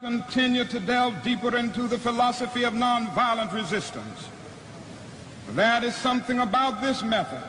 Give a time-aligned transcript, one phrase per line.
[0.00, 4.28] continue to delve deeper into the philosophy of nonviolent resistance.
[5.56, 7.42] That is something about this method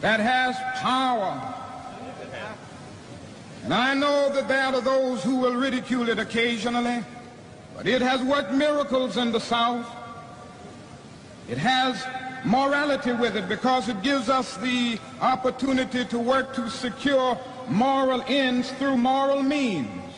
[0.00, 1.54] that has power.
[3.62, 7.04] And I know that there are those who will ridicule it occasionally,
[7.76, 9.86] but it has worked miracles in the South.
[11.48, 12.04] It has
[12.44, 18.72] morality with it because it gives us the opportunity to work to secure moral ends
[18.72, 20.09] through moral means.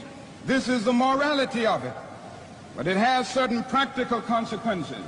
[0.44, 1.94] This is the morality of it.
[2.76, 5.04] But it has certain practical consequences.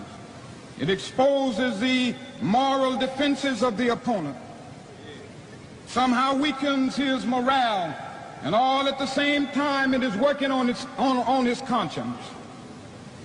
[0.79, 4.37] It exposes the moral defenses of the opponent.
[5.87, 7.95] Somehow weakens his morale.
[8.43, 12.21] And all at the same time it is working on his, on, on his conscience.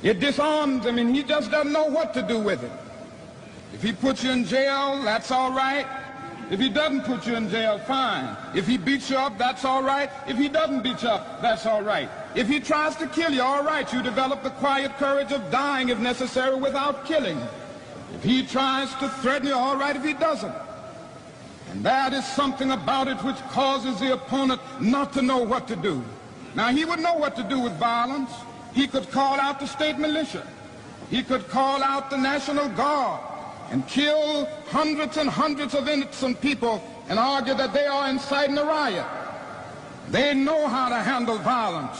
[0.02, 2.72] It disarms him and he just doesn't know what to do with it.
[3.74, 5.86] If he puts you in jail, that's all right.
[6.50, 8.36] If he doesn't put you in jail, fine.
[8.56, 10.10] If he beats you up, that's all right.
[10.28, 12.10] If he doesn't beat you up, that's all right.
[12.34, 15.90] If he tries to kill you, all right, you develop the quiet courage of dying
[15.90, 17.40] if necessary without killing.
[18.16, 20.56] If he tries to threaten you, all right if he doesn't.
[21.72, 25.76] And that is something about it which causes the opponent not to know what to
[25.76, 26.04] do.
[26.56, 28.32] Now, he would know what to do with violence.
[28.74, 30.48] He could call out the state militia.
[31.12, 33.29] He could call out the National Guard
[33.72, 38.64] and kill hundreds and hundreds of innocent people and argue that they are inciting a
[38.64, 39.06] riot.
[40.10, 42.00] They know how to handle violence,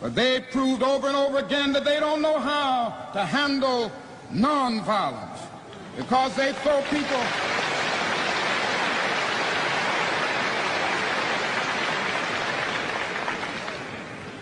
[0.00, 3.92] but they proved over and over again that they don't know how to handle
[4.32, 5.38] nonviolence
[5.96, 7.22] because they throw people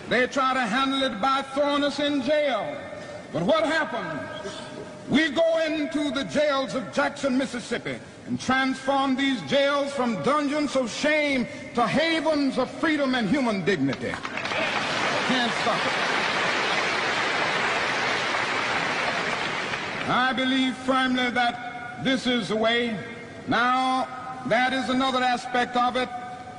[0.09, 2.77] They try to handle it by throwing us in jail.
[3.33, 4.53] But what happens?
[5.09, 10.91] We go into the jails of Jackson, Mississippi, and transform these jails from dungeons of
[10.91, 14.13] shame to havens of freedom and human dignity.
[15.29, 15.93] Can't stop it.
[20.09, 22.97] I believe firmly that this is the way.
[23.47, 24.09] Now,
[24.47, 26.09] that is another aspect of it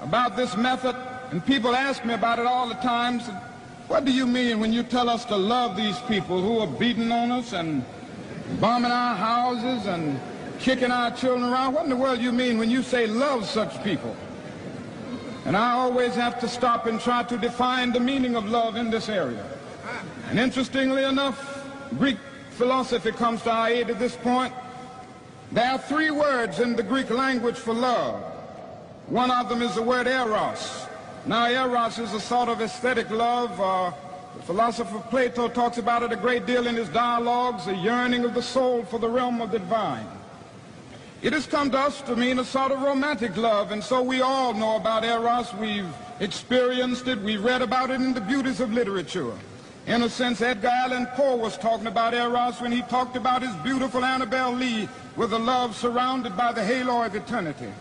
[0.02, 0.96] about this method,
[1.32, 3.20] and people ask me about it all the time.
[3.20, 3.32] So
[3.88, 7.12] what do you mean when you tell us to love these people who are beating
[7.12, 7.84] on us and
[8.60, 10.20] bombing our houses and
[10.60, 11.74] kicking our children around.
[11.74, 14.16] What in the world do you mean when you say love such people?
[15.46, 18.90] And I always have to stop and try to define the meaning of love in
[18.90, 19.46] this area.
[20.30, 21.68] And interestingly enough,
[22.00, 22.18] Greek
[22.52, 24.54] philosophy comes to our aid at this point.
[25.52, 28.22] There are three words in the Greek language for love.
[29.08, 30.88] One of them is the word eros.
[31.28, 33.92] Now, eros is a sort of aesthetic love, uh,
[34.36, 38.34] the philosopher Plato talks about it a great deal in his dialogues, the yearning of
[38.34, 40.08] the soul for the realm of the divine.
[41.22, 44.22] It has come to us to mean a sort of romantic love, and so we
[44.22, 45.54] all know about Eros.
[45.56, 45.88] We've
[46.20, 47.20] experienced it.
[47.22, 49.34] We read about it in the beauties of literature.
[49.88, 53.56] In a sense, Edgar Allan Poe was talking about Eros when he talked about his
[53.58, 57.72] beautiful Annabel Lee with a love surrounded by the halo of eternity.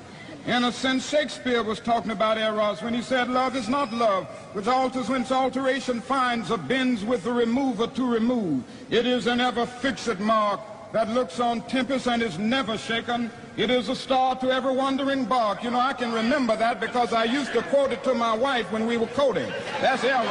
[0.47, 4.27] In a sense, Shakespeare was talking about Eros when he said, love is not love,
[4.53, 8.63] which alters whence alteration finds or bends with the remover to remove.
[8.91, 10.61] It is an ever fixed mark
[10.93, 13.31] that looks on tempest and is never shaken.
[13.57, 15.65] It is a star to every wandering bark.
[15.65, 18.71] You know, I can remember that because I used to quote it to my wife
[18.71, 19.51] when we were courting.
[19.81, 20.27] That's Eros.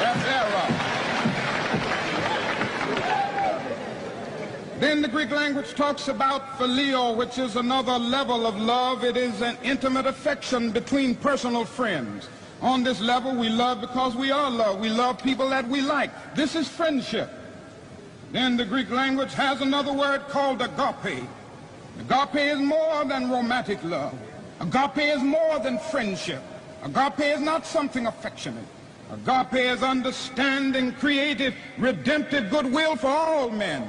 [0.00, 0.91] That's Eros.
[4.82, 9.04] Then the Greek language talks about phileo, which is another level of love.
[9.04, 12.28] It is an intimate affection between personal friends.
[12.60, 14.80] On this level, we love because we are loved.
[14.80, 16.34] We love people that we like.
[16.34, 17.30] This is friendship.
[18.32, 21.28] Then the Greek language has another word called agape.
[22.00, 24.18] Agape is more than romantic love.
[24.58, 26.42] Agape is more than friendship.
[26.82, 28.66] Agape is not something affectionate.
[29.12, 33.86] Agape is understanding, creative, redemptive goodwill for all men.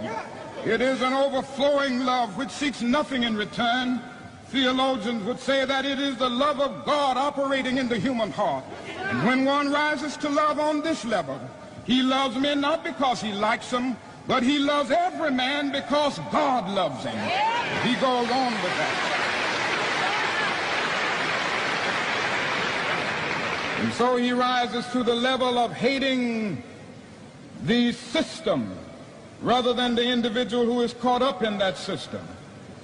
[0.65, 4.01] It is an overflowing love which seeks nothing in return.
[4.47, 8.63] Theologians would say that it is the love of God operating in the human heart.
[8.87, 11.37] And when one rises to love on this level,
[11.83, 16.69] he loves men not because he likes them, but he loves every man because God
[16.69, 17.17] loves him.
[17.85, 19.19] He goes on with that.
[23.79, 26.63] And so he rises to the level of hating
[27.63, 28.77] the system
[29.43, 32.21] rather than the individual who is caught up in that system.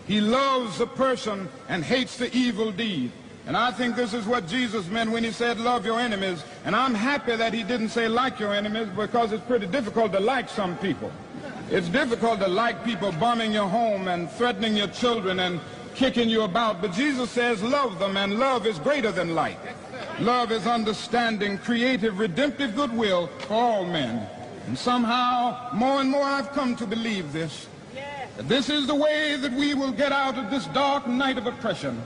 [0.06, 3.12] He loves the person and hates the evil deed.
[3.48, 6.44] And I think this is what Jesus meant when he said, love your enemies.
[6.66, 10.20] And I'm happy that he didn't say like your enemies because it's pretty difficult to
[10.20, 11.12] like some people.
[11.72, 15.60] It's difficult to like people bombing your home and threatening your children and
[15.96, 16.82] kicking you about.
[16.82, 19.60] But Jesus says love them and love is greater than like.
[20.20, 24.28] Love is understanding, creative, redemptive goodwill for all men.
[24.70, 27.66] And somehow, more and more I've come to believe this.
[28.38, 31.48] That this is the way that we will get out of this dark night of
[31.48, 32.00] oppression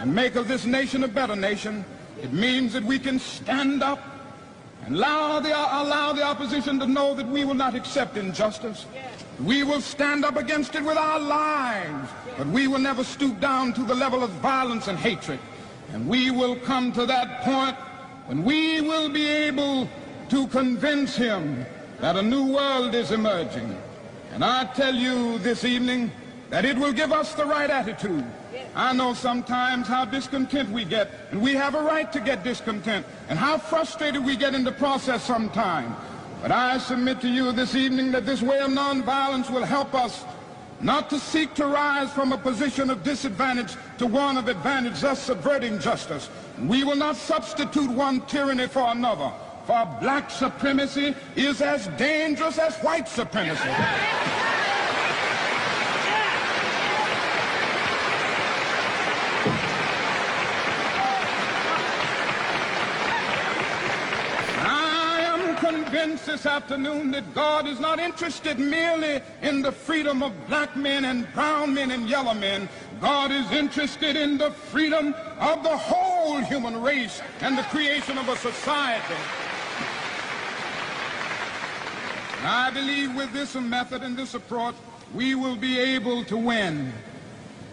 [0.00, 1.84] and make of this nation a better nation.
[2.20, 4.00] It means that we can stand up
[4.84, 8.86] and allow the, allow the opposition to know that we will not accept injustice.
[9.44, 13.72] We will stand up against it with our lives, but we will never stoop down
[13.74, 15.38] to the level of violence and hatred.
[15.92, 17.76] And we will come to that point
[18.26, 19.88] when we will be able
[20.30, 21.64] to convince him
[22.00, 23.76] that a new world is emerging.
[24.32, 26.12] And I tell you this evening
[26.50, 28.24] that it will give us the right attitude.
[28.74, 33.04] I know sometimes how discontent we get, and we have a right to get discontent,
[33.28, 35.94] and how frustrated we get in the process sometimes.
[36.40, 40.24] But I submit to you this evening that this way of nonviolence will help us
[40.80, 45.20] not to seek to rise from a position of disadvantage to one of advantage, thus
[45.20, 46.30] subverting justice.
[46.62, 49.32] We will not substitute one tyranny for another,
[49.68, 53.68] for black supremacy is as dangerous as white supremacy.
[64.64, 70.32] I am convinced this afternoon that God is not interested merely in the freedom of
[70.48, 72.70] black men and brown men and yellow men.
[73.02, 78.30] God is interested in the freedom of the whole human race and the creation of
[78.30, 79.14] a society.
[82.38, 84.74] And I believe with this method and this approach,
[85.14, 86.92] we will be able to win.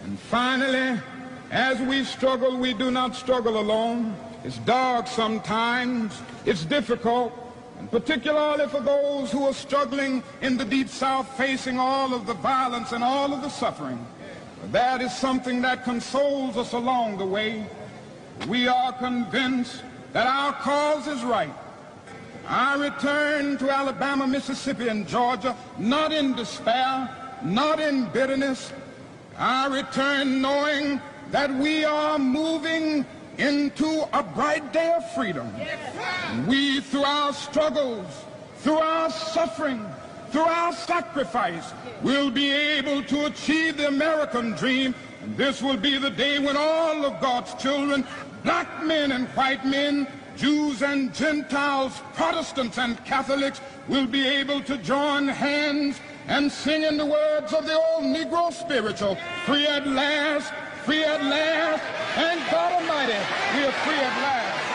[0.04, 1.00] And finally,
[1.50, 4.16] as we struggle, we do not struggle alone.
[4.44, 6.20] It's dark sometimes.
[6.44, 7.32] It's difficult
[7.78, 12.34] and particularly for those who are struggling in the deep south facing all of the
[12.34, 14.04] violence and all of the suffering.
[14.72, 17.66] That is something that consoles us along the way.
[18.48, 21.52] We are convinced that our cause is right.
[22.48, 27.08] I return to Alabama, Mississippi, and Georgia, not in despair,
[27.42, 28.72] not in bitterness.
[29.36, 31.00] I return knowing
[31.30, 33.04] that we are moving
[33.38, 35.52] into a bright day of freedom.
[35.58, 38.06] Yes, We, through our struggles,
[38.58, 39.84] through our suffering,
[40.30, 41.72] through our sacrifice,
[42.02, 44.94] will be able to achieve the American dream.
[45.22, 48.06] And this will be the day when all of God's children,
[48.44, 54.76] black men and white men, Jews and Gentiles, Protestants and Catholics, will be able to
[54.78, 55.98] join hands
[56.28, 59.16] and sing in the words of the old Negro spiritual,
[59.46, 60.52] free at last,
[60.84, 61.82] free at last,
[62.18, 63.18] and God Almighty,
[63.54, 64.66] we are free at last.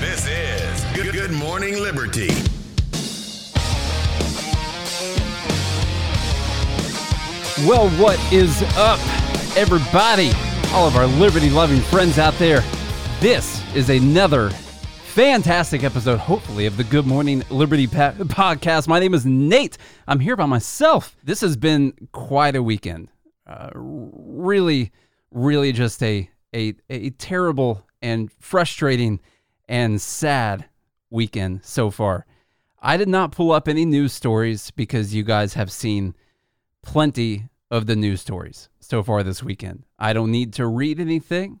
[0.00, 2.57] This is Good, Good Morning Liberty.
[7.66, 9.00] Well, what is up,
[9.56, 10.30] everybody?
[10.72, 12.60] All of our liberty loving friends out there.
[13.18, 18.86] This is another fantastic episode, hopefully, of the Good Morning Liberty pa- podcast.
[18.86, 19.76] My name is Nate.
[20.06, 21.16] I'm here by myself.
[21.24, 23.08] This has been quite a weekend.
[23.44, 24.92] Uh, really,
[25.32, 29.18] really just a, a, a terrible and frustrating
[29.68, 30.64] and sad
[31.10, 32.24] weekend so far.
[32.80, 36.14] I did not pull up any news stories because you guys have seen
[36.88, 39.84] plenty of the news stories so far this weekend.
[39.98, 41.60] I don't need to read anything.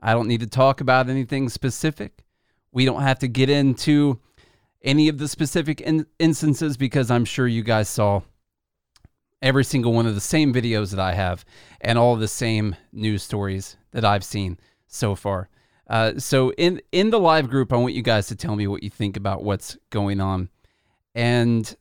[0.00, 2.24] I don't need to talk about anything specific.
[2.72, 4.18] We don't have to get into
[4.80, 8.22] any of the specific in- instances because I'm sure you guys saw
[9.42, 11.44] every single one of the same videos that I have
[11.82, 15.50] and all the same news stories that I've seen so far.
[15.86, 18.82] Uh, so in in the live group, I want you guys to tell me what
[18.82, 20.48] you think about what's going on.
[21.14, 21.76] And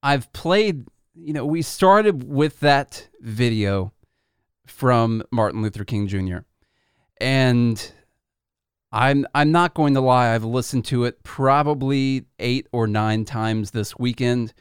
[0.00, 0.86] I've played,
[1.20, 3.92] you know, we started with that video
[4.66, 6.38] from Martin Luther King Jr.
[7.20, 7.92] And
[8.92, 10.34] I'm I'm not going to lie.
[10.34, 14.54] I've listened to it probably eight or nine times this weekend.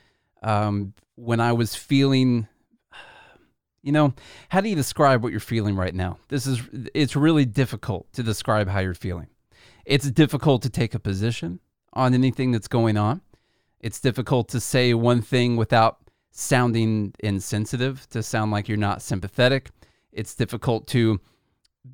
[0.43, 2.47] Um, when I was feeling,
[3.83, 4.13] you know,
[4.49, 6.17] how do you describe what you're feeling right now?
[6.29, 6.61] This is
[6.93, 9.27] it's really difficult to describe how you're feeling.
[9.85, 11.59] It's difficult to take a position
[11.93, 13.21] on anything that's going on.
[13.79, 16.06] It's difficult to say one thing without
[16.37, 19.71] sounding insensitive, to sound like you're not sympathetic.
[20.11, 21.19] It's difficult to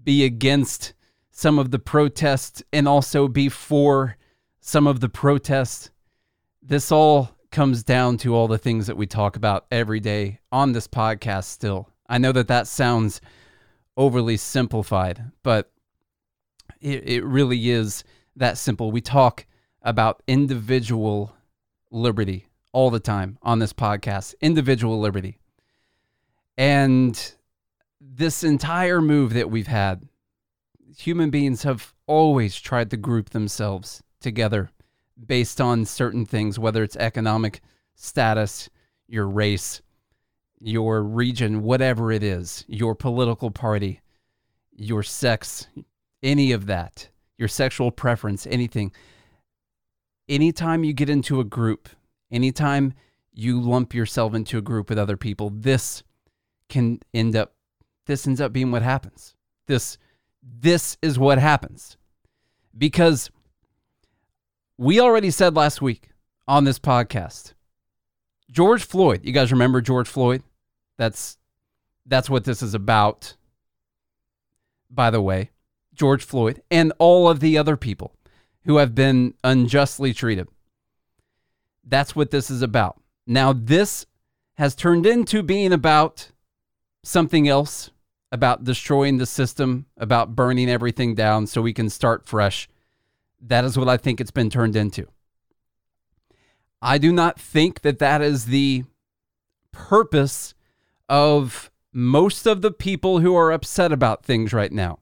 [0.03, 0.93] be against
[1.31, 4.17] some of the protests and also before
[4.59, 5.91] some of the protests.
[6.62, 10.73] This all comes down to all the things that we talk about every day on
[10.73, 11.88] this podcast still.
[12.09, 13.21] I know that that sounds
[13.95, 15.71] overly simplified, but
[16.81, 18.03] it, it really is
[18.35, 18.91] that simple.
[18.91, 19.45] We talk
[19.81, 21.33] about individual
[21.91, 25.37] liberty all the time on this podcast, individual liberty.
[26.57, 27.33] And
[28.01, 30.07] this entire move that we've had,
[30.97, 34.71] human beings have always tried to group themselves together
[35.25, 37.61] based on certain things, whether it's economic
[37.95, 38.69] status,
[39.07, 39.81] your race,
[40.59, 44.01] your region, whatever it is, your political party,
[44.71, 45.67] your sex,
[46.21, 48.91] any of that, your sexual preference, anything.
[50.29, 51.89] Anytime you get into a group,
[52.33, 52.93] anytime
[53.31, 56.03] you lump yourself into a group with other people, this
[56.69, 57.53] can end up
[58.05, 59.35] this ends up being what happens.
[59.67, 59.97] This
[60.41, 61.97] this is what happens.
[62.77, 63.29] Because
[64.77, 66.09] we already said last week
[66.47, 67.53] on this podcast,
[68.51, 70.43] George Floyd, you guys remember George Floyd?
[70.97, 71.37] That's
[72.05, 73.35] that's what this is about.
[74.89, 75.51] By the way,
[75.93, 78.15] George Floyd and all of the other people
[78.65, 80.47] who have been unjustly treated.
[81.83, 82.99] That's what this is about.
[83.27, 84.05] Now this
[84.55, 86.29] has turned into being about
[87.03, 87.91] something else,
[88.31, 92.69] about destroying the system, about burning everything down so we can start fresh.
[93.41, 95.07] That is what I think it's been turned into.
[96.81, 98.83] I do not think that that is the
[99.71, 100.53] purpose
[101.09, 104.99] of most of the people who are upset about things right now.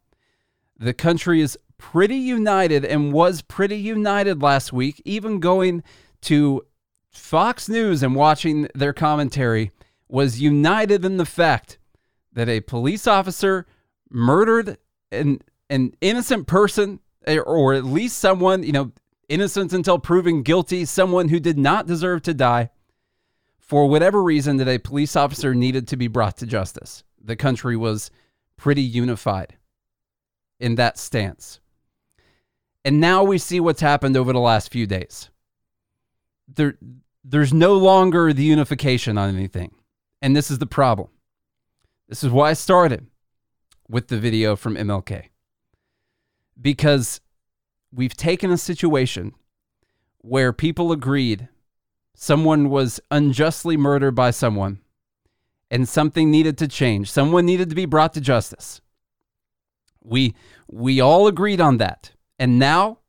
[0.77, 5.83] The country is pretty united and was pretty united last week, even going
[6.21, 6.65] to
[7.12, 9.72] Fox News and watching their commentary
[10.08, 11.77] was united in the fact
[12.34, 13.65] that a police officer
[14.10, 14.77] murdered
[15.12, 15.39] an,
[15.70, 18.91] an innocent person eh, or at least someone, you know,
[19.30, 22.70] innocent until proven guilty, someone who did not deserve to die
[23.60, 27.03] for whatever reason that a police officer needed to be brought to justice.
[27.24, 28.12] The country was
[28.58, 29.58] pretty unified
[30.60, 31.60] in that stance.
[32.84, 35.30] And now we see what's happened over the last few days.
[36.53, 36.77] There,
[37.23, 39.73] there's no longer the unification on anything.
[40.21, 41.09] And this is the problem.
[42.07, 43.07] This is why I started
[43.87, 45.29] with the video from MLK.
[46.59, 47.21] Because
[47.91, 49.33] we've taken a situation
[50.19, 51.49] where people agreed
[52.15, 54.79] someone was unjustly murdered by someone
[55.69, 57.09] and something needed to change.
[57.09, 58.81] Someone needed to be brought to justice.
[60.03, 60.35] We
[60.67, 62.11] we all agreed on that.
[62.37, 62.99] And now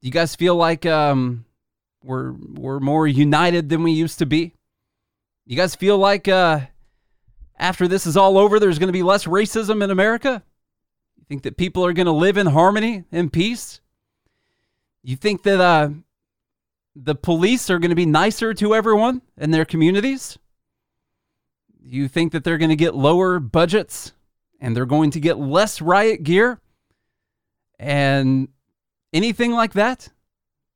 [0.00, 1.44] do you guys feel like um,
[2.02, 4.54] we're we're more united than we used to be?
[5.46, 6.60] You guys feel like uh,
[7.58, 10.42] after this is all over there's going to be less racism in America?
[11.16, 13.80] You think that people are going to live in harmony and peace?
[15.02, 15.90] You think that uh,
[16.94, 20.38] the police are going to be nicer to everyone in their communities?
[21.80, 24.12] You think that they're going to get lower budgets
[24.60, 26.60] and they're going to get less riot gear
[27.78, 28.48] and
[29.12, 30.08] anything like that?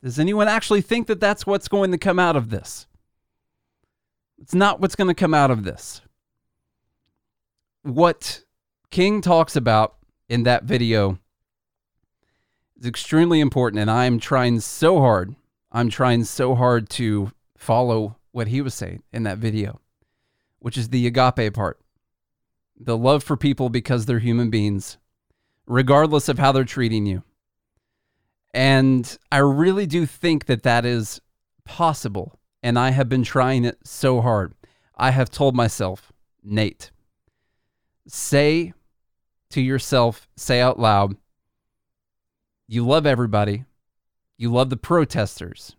[0.07, 2.87] Does anyone actually think that that's what's going to come out of this?
[4.39, 6.01] It's not what's going to come out of this.
[7.83, 8.45] What
[8.93, 9.97] King talks about
[10.29, 11.19] in that video
[12.79, 15.35] is extremely important, and I'm trying so hard
[15.73, 19.81] I'm trying so hard to follow what he was saying in that video,
[20.61, 21.81] which is the agape part
[22.79, 24.99] the love for people because they're human beings,
[25.67, 27.25] regardless of how they're treating you.
[28.57, 31.21] And I really do think that that is
[31.67, 32.41] possible.
[32.63, 34.55] And I have been trying it so hard.
[34.97, 36.11] I have told myself,
[36.43, 36.91] Nate,
[38.09, 38.73] say
[39.51, 41.19] to yourself, say out loud,
[42.67, 43.67] you love everybody.
[44.39, 45.77] You love the protesters.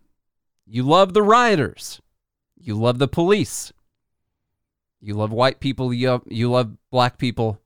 [0.64, 2.00] You love the rioters.
[2.56, 3.72] You love the police.
[5.00, 5.92] You love white people.
[5.92, 7.60] You love, you love black people.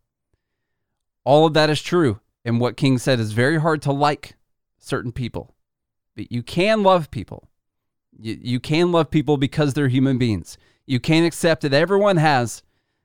[1.25, 2.21] All of that is true.
[2.47, 4.37] And what King said is very hard to like
[4.82, 5.54] certain people.
[6.14, 7.48] But you can love people.
[8.18, 10.58] You, you can love people because they're human beings.
[10.86, 12.62] You can accept that everyone has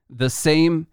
[0.09, 0.87] the same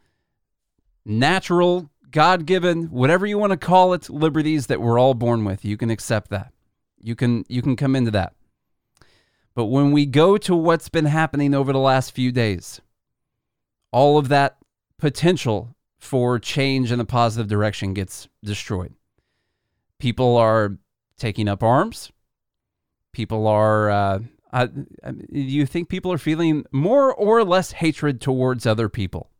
[1.04, 5.64] natural, God given, whatever you want to call it, liberties that we're all born with.
[5.64, 6.52] You can accept that.
[7.00, 8.34] You can you can come into that.
[9.54, 12.80] But when we go to what's been happening over the last few days,
[13.92, 14.56] all of that
[14.98, 18.94] potential for change in a positive direction gets destroyed.
[19.98, 20.76] People are
[21.18, 22.10] taking up arms.
[23.12, 23.90] People are.
[23.90, 24.18] Uh,
[25.30, 29.30] you think people are feeling more or less hatred towards other people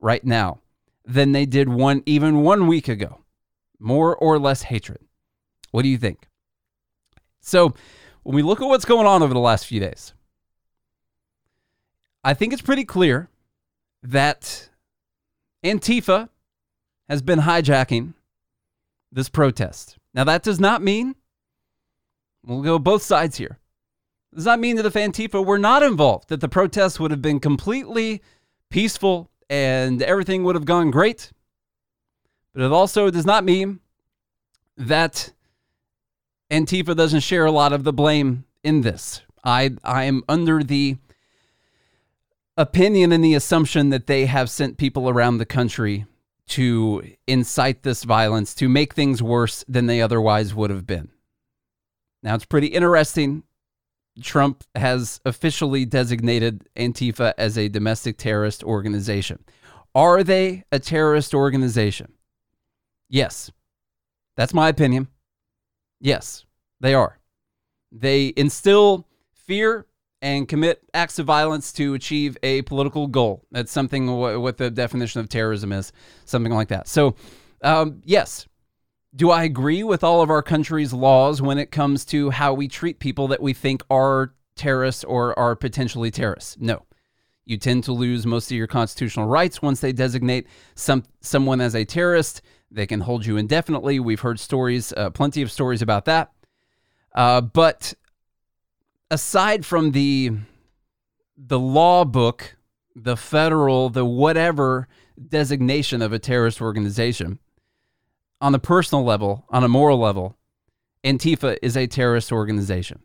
[0.00, 0.60] right now
[1.04, 3.20] than they did one even one week ago?
[3.78, 5.00] More or less hatred.
[5.70, 6.28] What do you think?
[7.40, 7.74] So
[8.22, 10.14] when we look at what's going on over the last few days,
[12.22, 13.28] I think it's pretty clear
[14.02, 14.70] that
[15.64, 16.28] Antifa
[17.08, 18.14] has been hijacking
[19.14, 19.96] this protest.
[20.12, 21.14] Now, that does not mean,
[22.44, 23.58] we'll go both sides here.
[24.34, 27.38] Does not mean that if Antifa were not involved, that the protests would have been
[27.38, 28.20] completely
[28.68, 31.30] peaceful and everything would have gone great.
[32.52, 33.78] But it also does not mean
[34.76, 35.32] that
[36.50, 39.22] Antifa doesn't share a lot of the blame in this.
[39.44, 40.96] I I am under the
[42.56, 46.06] opinion and the assumption that they have sent people around the country
[46.48, 51.10] to incite this violence to make things worse than they otherwise would have been.
[52.22, 53.44] Now it's pretty interesting.
[54.22, 59.44] Trump has officially designated Antifa as a domestic terrorist organization.
[59.94, 62.12] Are they a terrorist organization?
[63.08, 63.50] Yes.
[64.36, 65.08] That's my opinion.
[66.00, 66.44] Yes,
[66.80, 67.18] they are.
[67.92, 69.86] They instill fear
[70.24, 73.44] and commit acts of violence to achieve a political goal.
[73.52, 75.92] That's something what the definition of terrorism is,
[76.24, 76.88] something like that.
[76.88, 77.14] So,
[77.62, 78.48] um, yes.
[79.14, 82.68] Do I agree with all of our country's laws when it comes to how we
[82.68, 86.56] treat people that we think are terrorists or are potentially terrorists?
[86.58, 86.86] No.
[87.44, 91.74] You tend to lose most of your constitutional rights once they designate some someone as
[91.76, 92.40] a terrorist.
[92.70, 94.00] They can hold you indefinitely.
[94.00, 96.32] We've heard stories, uh, plenty of stories about that.
[97.14, 97.92] Uh, but
[99.10, 100.32] aside from the
[101.36, 102.56] the law book,
[102.94, 104.86] the federal, the whatever
[105.28, 107.38] designation of a terrorist organization,
[108.40, 110.36] on the personal level, on a moral level,
[111.02, 113.02] Antifa is a terrorist organization.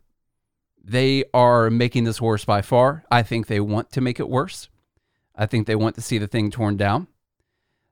[0.82, 3.04] They are making this worse by far.
[3.10, 4.68] I think they want to make it worse.
[5.36, 7.08] I think they want to see the thing torn down.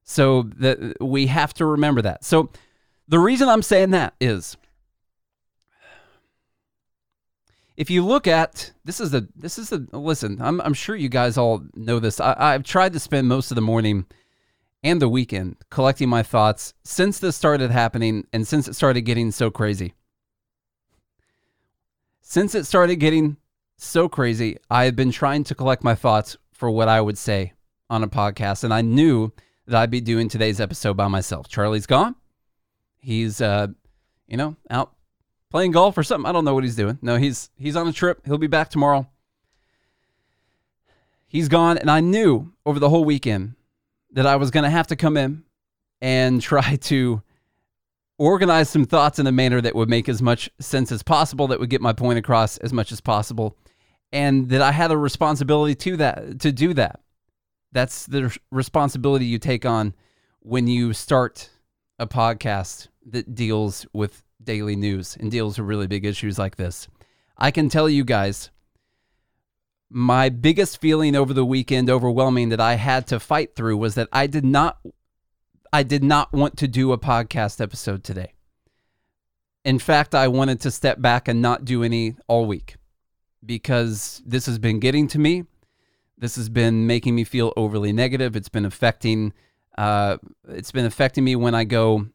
[0.04, 2.24] So that we have to remember that.
[2.24, 2.50] So
[3.08, 4.56] the reason I'm saying that is
[7.78, 11.08] if you look at this is the this is the listen, I'm I'm sure you
[11.08, 12.18] guys all know this.
[12.18, 14.04] I, I've tried to spend most of the morning
[14.82, 19.30] and the weekend collecting my thoughts since this started happening and since it started getting
[19.30, 19.94] so crazy.
[22.20, 23.36] Since it started getting
[23.76, 27.52] so crazy, I have been trying to collect my thoughts for what I would say
[27.88, 29.32] on a podcast, and I knew
[29.68, 31.48] that I'd be doing today's episode by myself.
[31.48, 32.16] Charlie's gone.
[32.96, 33.68] He's uh,
[34.26, 34.94] you know, out
[35.50, 36.28] playing golf or something.
[36.28, 36.98] I don't know what he's doing.
[37.02, 38.24] No, he's he's on a trip.
[38.24, 39.08] He'll be back tomorrow.
[41.26, 43.54] He's gone, and I knew over the whole weekend
[44.12, 45.44] that I was going to have to come in
[46.00, 47.22] and try to
[48.16, 51.60] organize some thoughts in a manner that would make as much sense as possible, that
[51.60, 53.56] would get my point across as much as possible,
[54.12, 57.00] and that I had a responsibility to that to do that.
[57.72, 59.94] That's the responsibility you take on
[60.40, 61.50] when you start
[61.98, 66.88] a podcast that deals with daily news and deals with really big issues like this.
[67.36, 68.48] I can tell you guys,
[69.90, 74.08] my biggest feeling over the weekend, overwhelming that I had to fight through was that
[74.10, 74.78] I did not
[75.70, 78.32] I did not want to do a podcast episode today.
[79.66, 82.76] In fact, I wanted to step back and not do any all week
[83.44, 85.44] because this has been getting to me.
[86.16, 88.34] This has been making me feel overly negative.
[88.34, 89.34] It's been affecting
[89.76, 90.16] uh,
[90.48, 92.06] it's been affecting me when I go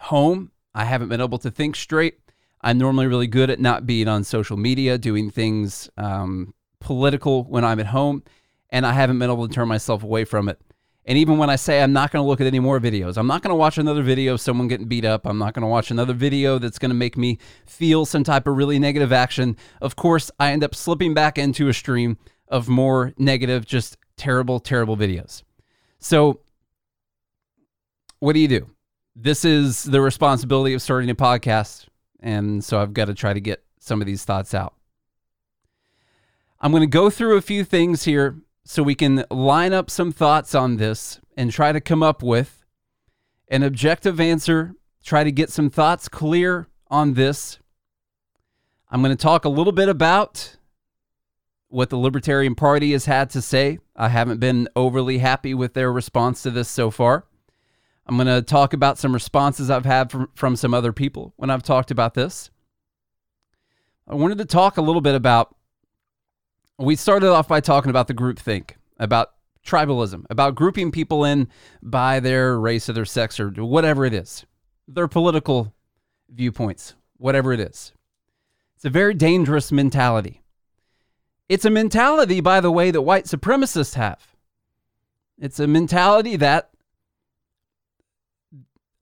[0.00, 0.50] home.
[0.78, 2.20] I haven't been able to think straight.
[2.60, 7.64] I'm normally really good at not being on social media, doing things um, political when
[7.64, 8.22] I'm at home,
[8.70, 10.60] and I haven't been able to turn myself away from it.
[11.04, 13.26] And even when I say I'm not going to look at any more videos, I'm
[13.26, 15.26] not going to watch another video of someone getting beat up.
[15.26, 18.46] I'm not going to watch another video that's going to make me feel some type
[18.46, 19.56] of really negative action.
[19.82, 24.60] Of course, I end up slipping back into a stream of more negative, just terrible,
[24.60, 25.42] terrible videos.
[25.98, 26.38] So,
[28.20, 28.70] what do you do?
[29.20, 31.86] This is the responsibility of starting a podcast.
[32.20, 34.74] And so I've got to try to get some of these thoughts out.
[36.60, 40.12] I'm going to go through a few things here so we can line up some
[40.12, 42.64] thoughts on this and try to come up with
[43.48, 47.58] an objective answer, try to get some thoughts clear on this.
[48.88, 50.58] I'm going to talk a little bit about
[51.66, 53.80] what the Libertarian Party has had to say.
[53.96, 57.24] I haven't been overly happy with their response to this so far.
[58.08, 61.50] I'm going to talk about some responses I've had from, from some other people when
[61.50, 62.50] I've talked about this.
[64.08, 65.54] I wanted to talk a little bit about.
[66.78, 69.32] We started off by talking about the group think, about
[69.66, 71.48] tribalism, about grouping people in
[71.82, 74.46] by their race or their sex or whatever it is,
[74.86, 75.74] their political
[76.30, 77.92] viewpoints, whatever it is.
[78.76, 80.40] It's a very dangerous mentality.
[81.48, 84.36] It's a mentality, by the way, that white supremacists have.
[85.38, 86.70] It's a mentality that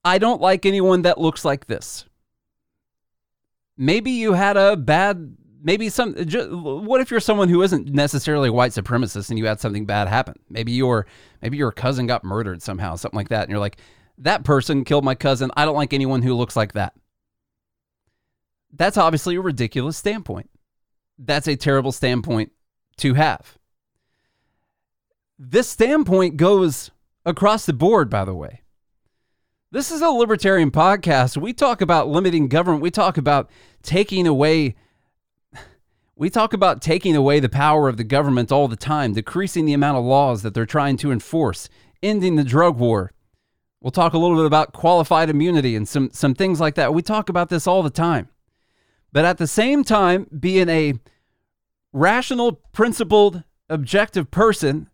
[0.06, 2.04] I don't like anyone that looks like this.
[3.76, 8.70] Maybe you had a bad, maybe some, what if you're someone who isn't necessarily white
[8.70, 10.38] supremacist and you had something bad happen?
[10.48, 11.06] Maybe your,
[11.42, 13.42] maybe your cousin got murdered somehow, something like that.
[13.42, 13.78] And you're like,
[14.18, 15.50] that person killed my cousin.
[15.56, 16.94] I don't like anyone who looks like that.
[18.72, 20.48] That's obviously a ridiculous standpoint.
[21.18, 22.52] That's a terrible standpoint
[22.98, 23.58] to have.
[25.38, 26.90] this standpoint goes
[27.24, 28.62] across the board, by the way.
[29.72, 31.36] This is a libertarian podcast.
[31.36, 32.82] We talk about limiting government.
[32.82, 33.50] We talk about
[33.82, 34.76] taking away
[36.14, 39.74] we talk about taking away the power of the government all the time, decreasing the
[39.74, 41.68] amount of laws that they're trying to enforce,
[42.00, 43.12] ending the drug war.
[43.80, 46.94] We'll talk a little bit about qualified immunity and some some things like that.
[46.94, 48.28] We talk about this all the time.
[49.12, 50.94] But at the same time, being a
[51.92, 54.88] rational, principled, objective person,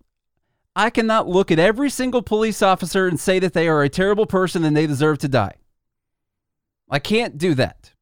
[0.75, 4.27] I cannot look at every single police officer and say that they are a terrible
[4.27, 5.57] person and they deserve to die.
[6.91, 7.93] I can't do that.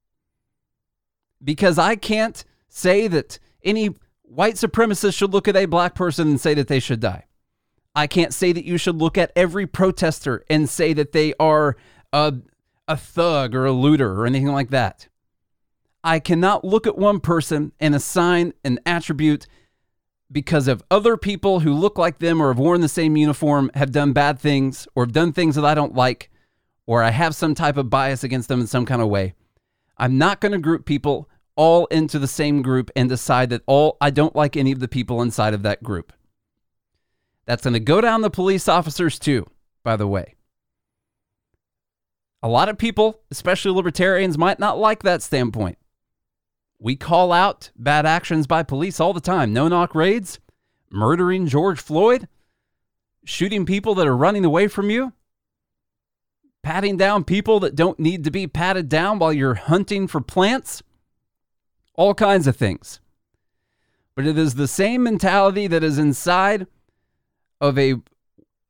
[1.43, 6.41] Because I can't say that any white supremacist should look at a black person and
[6.41, 7.25] say that they should die.
[7.95, 11.77] I can't say that you should look at every protester and say that they are
[12.13, 12.35] a,
[12.87, 15.09] a thug or a looter or anything like that.
[16.05, 19.47] I cannot look at one person and assign an attribute
[20.33, 23.91] because of other people who look like them or have worn the same uniform, have
[23.91, 26.31] done bad things, or have done things that I don't like,
[26.87, 29.35] or I have some type of bias against them in some kind of way.
[29.99, 33.97] I'm not going to group people all into the same group and decide that all
[34.01, 36.13] I don't like any of the people inside of that group.
[37.45, 39.47] That's going to go down the police officers too,
[39.83, 40.37] by the way.
[42.43, 45.77] A lot of people, especially libertarians, might not like that standpoint.
[46.81, 50.41] We call out bad actions by police all the time no knock raids,
[50.91, 52.27] murdering George Floyd,
[53.25, 55.13] shooting people that are running away from you,
[56.63, 60.83] patting down people that don't need to be patted down while you're hunting for plants,
[61.95, 62.99] all kinds of things.
[64.17, 66.67] But it is the same mentality that is inside
[67.61, 67.97] of a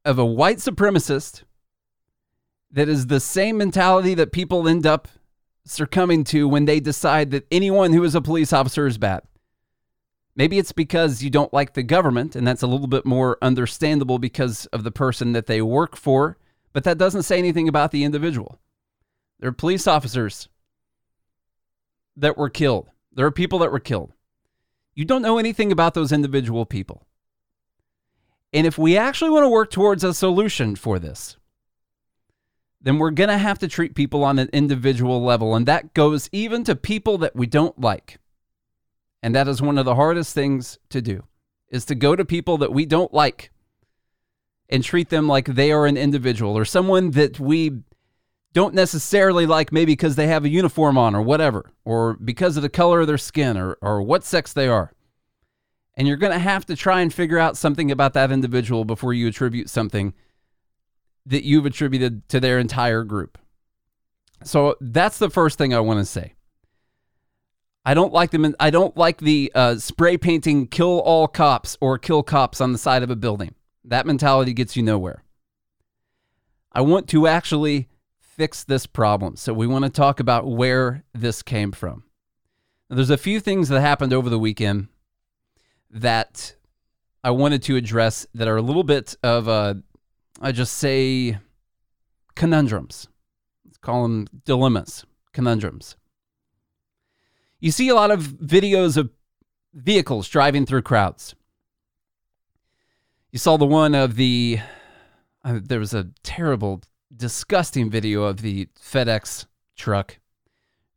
[0.05, 1.45] of a white supremacist
[2.73, 5.07] that is the same mentality that people end up
[5.71, 9.23] succumbing to when they decide that anyone who is a police officer is bad.
[10.35, 14.19] Maybe it's because you don't like the government, and that's a little bit more understandable
[14.19, 16.39] because of the person that they work for,
[16.73, 18.61] but that doesn't say anything about the individual.
[19.39, 20.49] There are police officers
[22.17, 24.13] that were killed, there are people that were killed.
[24.95, 27.07] You don't know anything about those individual people.
[28.53, 31.37] And if we actually want to work towards a solution for this,
[32.83, 35.55] then we're going to have to treat people on an individual level.
[35.55, 38.19] And that goes even to people that we don't like.
[39.23, 41.25] And that is one of the hardest things to do
[41.69, 43.51] is to go to people that we don't like
[44.69, 47.83] and treat them like they are an individual or someone that we
[48.53, 52.63] don't necessarily like maybe because they have a uniform on or whatever, or because of
[52.63, 54.93] the color of their skin or, or what sex they are.
[55.97, 59.13] And you're going to have to try and figure out something about that individual before
[59.13, 60.15] you attribute something
[61.27, 63.39] that you've attributed to their entire group.
[64.43, 66.35] So that's the first thing I want to say.
[67.85, 68.55] I don't like them.
[68.61, 72.79] I don't like the uh, spray painting "kill all cops" or "kill cops" on the
[72.79, 73.55] side of a building.
[73.85, 75.23] That mentality gets you nowhere.
[76.73, 77.89] I want to actually
[78.21, 79.37] fix this problem.
[79.37, 82.05] So we want to talk about where this came from.
[82.89, 84.89] Now, there's a few things that happened over the weekend
[85.91, 86.55] that
[87.25, 89.83] I wanted to address that are a little bit of a
[90.41, 91.39] I just say
[92.35, 93.09] conundrums.
[93.65, 95.97] Let's call them dilemmas, conundrums.
[97.59, 99.11] You see a lot of videos of
[99.75, 101.35] vehicles driving through crowds.
[103.31, 104.61] You saw the one of the,
[105.45, 106.81] uh, there was a terrible,
[107.15, 110.19] disgusting video of the FedEx truck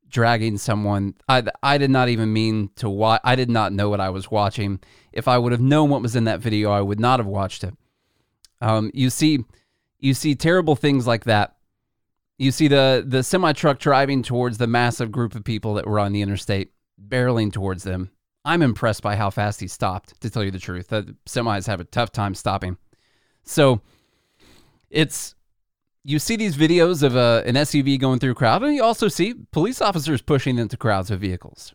[0.08, 1.16] dragging someone.
[1.28, 4.32] I, I did not even mean to watch, I did not know what I was
[4.32, 4.80] watching.
[5.12, 7.64] If I would have known what was in that video, I would not have watched
[7.64, 7.76] it.
[8.64, 9.44] Um, you see,
[10.00, 11.58] you see terrible things like that.
[12.38, 16.00] You see the the semi truck driving towards the massive group of people that were
[16.00, 16.72] on the interstate,
[17.10, 18.10] barreling towards them.
[18.46, 20.20] I'm impressed by how fast he stopped.
[20.22, 22.78] To tell you the truth, the semis have a tough time stopping.
[23.44, 23.82] So,
[24.90, 25.36] it's
[26.06, 28.84] you see these videos of a, uh, an SUV going through a crowd, and you
[28.84, 31.74] also see police officers pushing into crowds of vehicles.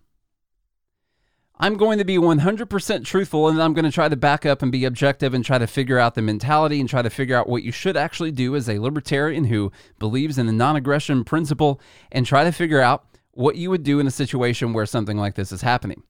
[1.61, 4.71] I'm going to be 100% truthful and I'm going to try to back up and
[4.71, 7.65] be objective and try to figure out the mentality and try to figure out what
[7.65, 11.81] you should actually do as a libertarian who believes in the non aggression principle
[12.13, 15.35] and try to figure out what you would do in a situation where something like
[15.35, 16.03] this is happening.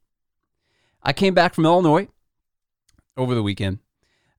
[1.02, 2.08] I came back from Illinois
[3.16, 3.78] over the weekend.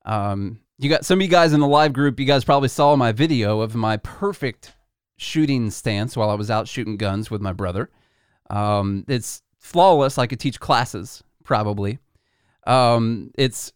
[0.04, 2.94] Um, you got some of you guys in the live group, you guys probably saw
[2.94, 4.74] my video of my perfect
[5.16, 7.90] shooting stance while I was out shooting guns with my brother.
[8.48, 10.18] Um, it's flawless.
[10.18, 11.98] I could teach classes probably.
[12.66, 13.72] Um, it's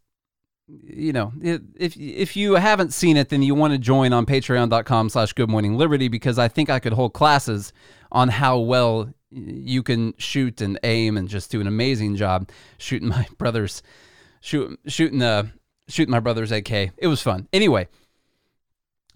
[0.67, 5.35] you know if if you haven't seen it, then you want to join on Patreon.com/slash
[5.35, 7.73] Good Morning Liberty because I think I could hold classes
[8.11, 13.09] on how well you can shoot and aim and just do an amazing job shooting
[13.09, 13.83] my brother's
[14.41, 15.53] shoot, shooting a
[15.89, 16.71] shooting my brother's AK.
[16.71, 17.49] It was fun.
[17.53, 17.89] Anyway,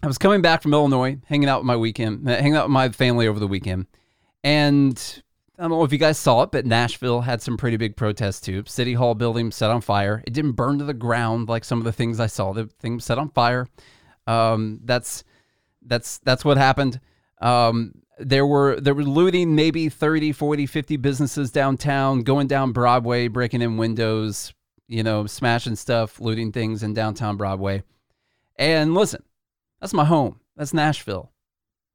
[0.03, 2.73] I was coming back from Illinois, hanging out with my weekend, uh, hanging out with
[2.73, 3.87] my family over the weekend,
[4.43, 5.23] and
[5.59, 8.39] I don't know if you guys saw it, but Nashville had some pretty big protests
[8.39, 8.63] too.
[8.65, 10.23] City Hall building set on fire.
[10.25, 12.53] It didn't burn to the ground like some of the things I saw.
[12.53, 13.67] The thing set on fire.
[14.25, 15.25] Um, that's
[15.81, 17.01] that's that's what happened.
[17.41, 23.27] Um, there were there were looting maybe 30, 40, 50 businesses downtown, going down Broadway,
[23.27, 24.53] breaking in windows,
[24.87, 27.83] you know, smashing stuff, looting things in downtown Broadway.
[28.55, 29.23] And listen,
[29.81, 30.39] that's my home.
[30.55, 31.33] That's Nashville.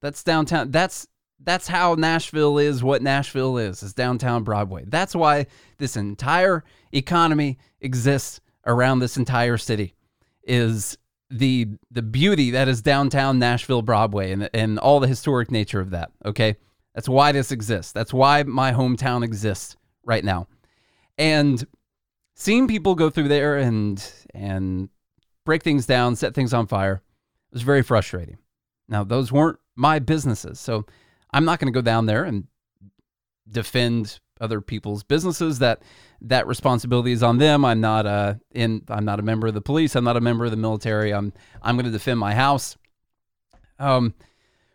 [0.03, 0.70] That's downtown.
[0.70, 1.09] That's
[1.45, 3.83] that's how Nashville is what Nashville is.
[3.83, 4.85] Is downtown Broadway.
[4.87, 5.47] That's why
[5.79, 9.95] this entire economy exists around this entire city.
[10.43, 10.99] Is
[11.31, 15.91] the the beauty that is downtown Nashville Broadway and and all the historic nature of
[15.91, 16.11] that.
[16.25, 16.57] Okay,
[16.95, 17.93] that's why this exists.
[17.93, 20.47] That's why my hometown exists right now.
[21.19, 21.67] And
[22.35, 24.89] seeing people go through there and and
[25.45, 27.03] break things down, set things on fire,
[27.53, 28.39] was very frustrating.
[28.89, 30.87] Now those weren't my businesses, so
[31.35, 32.47] I'm not going to go down there and
[33.51, 35.59] defend other people's businesses.
[35.59, 35.83] That
[36.23, 37.64] that responsibility is on them.
[37.64, 38.83] I'm not a in.
[38.88, 39.97] I'm not a member of the police.
[39.97, 41.12] I'm not a member of the military.
[41.12, 42.77] I'm I'm going to defend my house.
[43.81, 44.14] Um,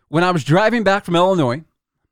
[0.09, 1.63] when I was driving back from Illinois,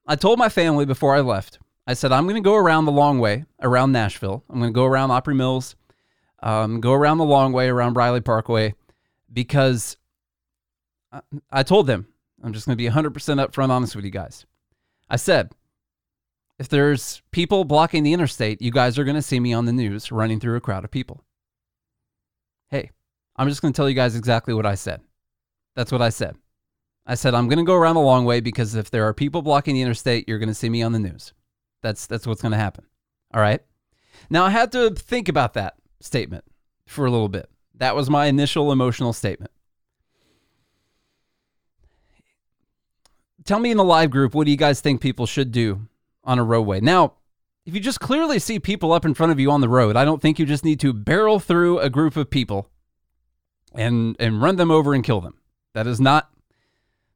[0.07, 1.59] I told my family before I left.
[1.85, 4.45] I said I'm going to go around the long way around Nashville.
[4.49, 5.75] I'm going to go around Opry Mills,
[6.41, 8.75] um, go around the long way around Briley Parkway,
[9.31, 9.97] because
[11.11, 11.19] I,
[11.51, 12.07] I told them
[12.47, 14.45] I'm just going to be 100% upfront honest with you guys.
[15.09, 15.51] I said
[16.57, 19.73] if there's people blocking the interstate, you guys are going to see me on the
[19.73, 21.25] news running through a crowd of people.
[22.69, 22.91] Hey,
[23.35, 25.01] I'm just going to tell you guys exactly what I said.
[25.75, 26.37] That's what I said.
[27.05, 29.41] I said I'm going to go around the long way because if there are people
[29.41, 31.33] blocking the interstate, you're going to see me on the news.
[31.83, 32.85] That's that's what's going to happen.
[33.33, 33.59] All right?
[34.29, 36.45] Now I had to think about that statement
[36.85, 37.49] for a little bit.
[37.75, 39.51] That was my initial emotional statement.
[43.47, 45.87] Tell me in the live group what do you guys think people should do
[46.25, 46.81] on a roadway.
[46.81, 47.13] Now,
[47.65, 50.03] if you just clearly see people up in front of you on the road, I
[50.03, 52.69] don't think you just need to barrel through a group of people
[53.73, 55.39] and and run them over and kill them.
[55.73, 56.29] That is not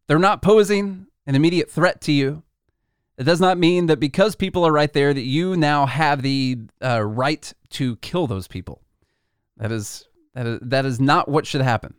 [0.07, 2.43] they're not posing an immediate threat to you.
[3.17, 6.59] It does not mean that because people are right there that you now have the
[6.81, 8.81] uh, right to kill those people.
[9.57, 11.95] That is that is that is not what should happen.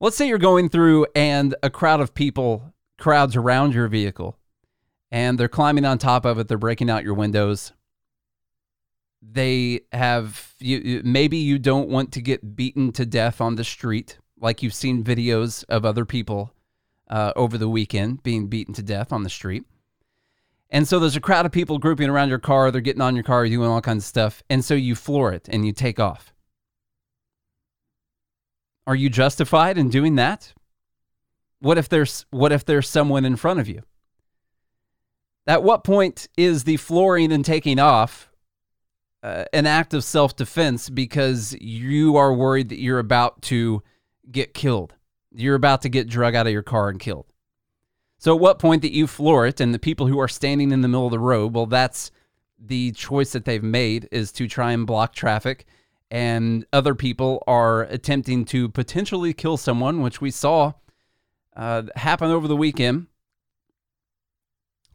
[0.00, 2.73] Let's say you're going through and a crowd of people
[3.04, 4.38] crowds around your vehicle
[5.10, 6.48] and they're climbing on top of it.
[6.48, 7.74] They're breaking out your windows.
[9.20, 11.02] They have you.
[11.04, 15.04] Maybe you don't want to get beaten to death on the street, like you've seen
[15.04, 16.54] videos of other people
[17.10, 19.64] uh, over the weekend being beaten to death on the street.
[20.70, 22.70] And so there's a crowd of people grouping around your car.
[22.70, 24.42] They're getting on your car, doing all kinds of stuff.
[24.48, 26.32] And so you floor it and you take off.
[28.86, 30.54] Are you justified in doing that?
[31.64, 33.84] What if there's what if there's someone in front of you?
[35.46, 38.30] At what point is the flooring and taking off
[39.22, 43.82] uh, an act of self defense because you are worried that you're about to
[44.30, 44.92] get killed?
[45.34, 47.32] You're about to get drug out of your car and killed.
[48.18, 50.82] So, at what point that you floor it and the people who are standing in
[50.82, 52.10] the middle of the road, well, that's
[52.58, 55.64] the choice that they've made is to try and block traffic.
[56.10, 60.74] And other people are attempting to potentially kill someone, which we saw
[61.56, 63.06] uh, happen over the weekend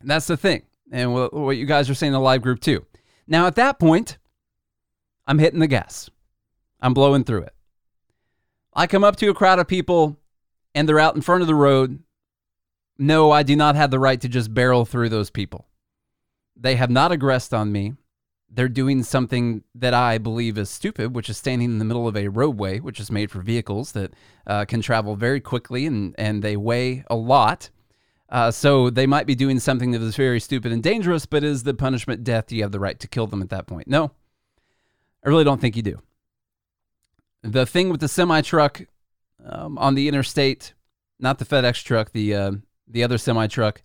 [0.04, 0.64] that's the thing.
[0.92, 2.86] And what you guys are saying in the live group too.
[3.28, 4.18] Now, at that point,
[5.28, 6.10] I'm hitting the gas.
[6.82, 7.54] I'm blowing through it.
[8.74, 10.18] I come up to a crowd of people
[10.74, 12.00] and they're out in front of the road.
[12.98, 15.68] No, I do not have the right to just barrel through those people.
[16.56, 17.94] They have not aggressed on me.
[18.52, 22.18] They're doing something that I believe is stupid, which is standing in the middle of
[22.18, 24.14] a roadway, which is made for vehicles that
[24.48, 27.70] uh, can travel very quickly and, and they weigh a lot.
[28.30, 31.64] Uh, so they might be doing something that is very stupid and dangerous, but is
[31.64, 32.48] the punishment death?
[32.48, 33.88] Do you have the right to kill them at that point?
[33.88, 34.12] No,
[35.24, 36.02] I really don't think you do.
[37.42, 38.82] The thing with the semi truck
[39.44, 40.74] um, on the interstate,
[41.20, 42.52] not the FedEx truck, the uh,
[42.88, 43.82] the other semi truck,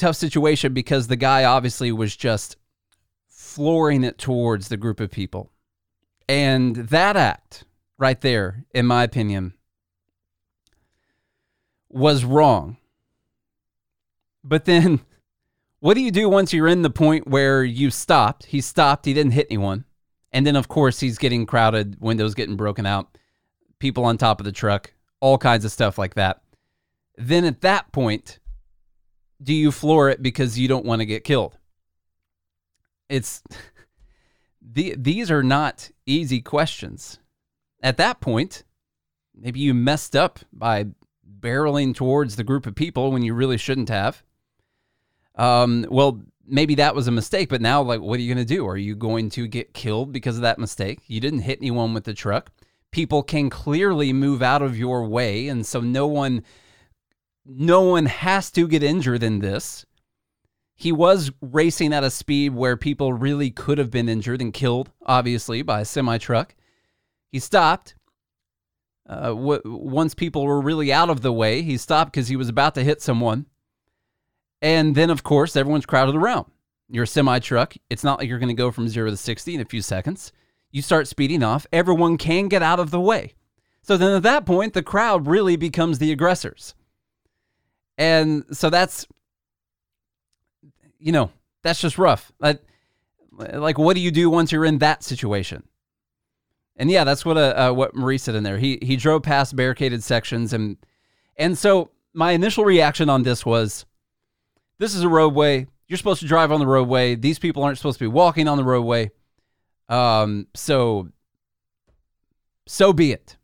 [0.00, 2.56] tough situation because the guy obviously was just
[3.28, 5.50] flooring it towards the group of people,
[6.28, 7.64] and that act
[7.98, 9.54] right there, in my opinion,
[11.88, 12.78] was wrong.
[14.42, 15.00] But then
[15.80, 18.46] what do you do once you're in the point where you stopped?
[18.46, 19.84] He stopped, he didn't hit anyone.
[20.32, 23.18] And then, of course, he's getting crowded, windows getting broken out,
[23.80, 26.40] people on top of the truck, all kinds of stuff like that.
[27.16, 28.38] Then at that point,
[29.42, 31.56] do you floor it because you don't want to get killed?
[33.08, 33.42] It's
[34.62, 37.18] the, these are not easy questions.
[37.82, 38.64] At that point,
[39.34, 40.86] maybe you messed up by
[41.40, 44.22] barreling towards the group of people when you really shouldn't have.
[45.36, 48.54] Um, well, maybe that was a mistake, but now, like, what are you going to
[48.54, 48.66] do?
[48.66, 51.00] Are you going to get killed because of that mistake?
[51.06, 52.50] You didn't hit anyone with the truck.
[52.90, 56.42] People can clearly move out of your way, and so no one,
[57.56, 59.84] no one has to get injured in this.
[60.74, 64.90] He was racing at a speed where people really could have been injured and killed,
[65.04, 66.54] obviously, by a semi truck.
[67.30, 67.96] He stopped.
[69.08, 72.48] Uh, w- once people were really out of the way, he stopped because he was
[72.48, 73.46] about to hit someone.
[74.62, 76.46] And then, of course, everyone's crowded around.
[76.88, 77.74] You're a semi truck.
[77.90, 80.32] It's not like you're going to go from zero to 60 in a few seconds.
[80.70, 83.34] You start speeding off, everyone can get out of the way.
[83.82, 86.74] So then at that point, the crowd really becomes the aggressors.
[88.00, 89.06] And so that's,
[90.98, 91.30] you know,
[91.62, 92.32] that's just rough.
[92.40, 92.62] Like,
[93.30, 95.62] like what do you do once you're in that situation?
[96.76, 98.56] And yeah, that's what uh, uh, what Marie said in there.
[98.56, 100.78] He he drove past barricaded sections and
[101.36, 103.84] and so my initial reaction on this was
[104.78, 105.66] this is a roadway.
[105.86, 107.16] You're supposed to drive on the roadway.
[107.16, 109.10] These people aren't supposed to be walking on the roadway.
[109.90, 111.08] Um, so,
[112.66, 113.36] so be it.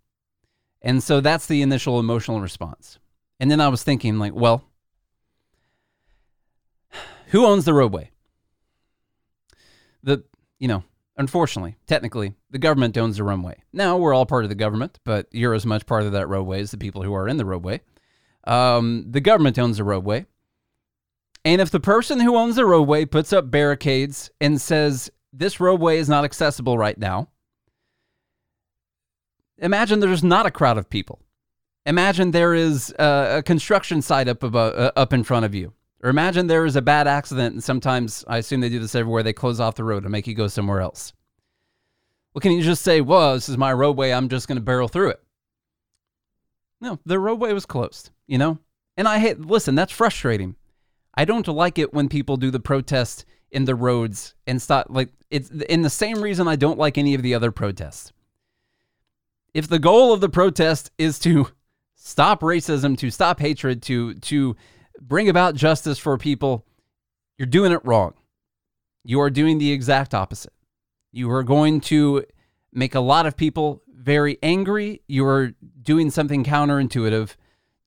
[0.81, 2.99] And so that's the initial emotional response.
[3.39, 4.65] And then I was thinking, like, well,
[7.29, 8.11] who owns the roadway?
[10.03, 10.25] The,
[10.59, 10.85] you know,
[11.17, 13.63] unfortunately, technically, the government owns the runway.
[13.73, 16.61] Now we're all part of the government, but you're as much part of that roadway
[16.61, 17.81] as the people who are in the roadway.
[18.45, 20.27] Um, the government owns the roadway.
[21.45, 25.99] And if the person who owns the roadway puts up barricades and says, this roadway
[25.99, 27.29] is not accessible right now,
[29.59, 31.21] imagine there's not a crowd of people.
[31.87, 35.73] Imagine there is a, a construction site up above, uh, up in front of you.
[36.03, 39.23] Or imagine there is a bad accident, and sometimes I assume they do this everywhere.
[39.23, 41.13] They close off the road to make you go somewhere else.
[42.35, 44.11] Well, can you just say, "Well, this is my roadway.
[44.11, 45.23] I'm just going to barrel through it"?
[46.81, 48.11] No, the roadway was closed.
[48.27, 48.59] You know,
[48.97, 49.41] and I hate.
[49.41, 50.57] Listen, that's frustrating
[51.17, 55.11] I don't like it when people do the protest in the roads and stop like
[55.31, 58.13] it's in the same reason I don't like any of the other protests.
[59.55, 61.49] If the goal of the protest is to
[62.07, 64.57] stop racism, to stop hatred, to to
[65.01, 66.65] bring about justice for people,
[67.39, 68.15] you're doing it wrong.
[69.05, 70.53] You are doing the exact opposite.
[71.13, 72.25] You are going to
[72.73, 75.03] make a lot of people very angry.
[75.07, 77.37] You are doing something counterintuitive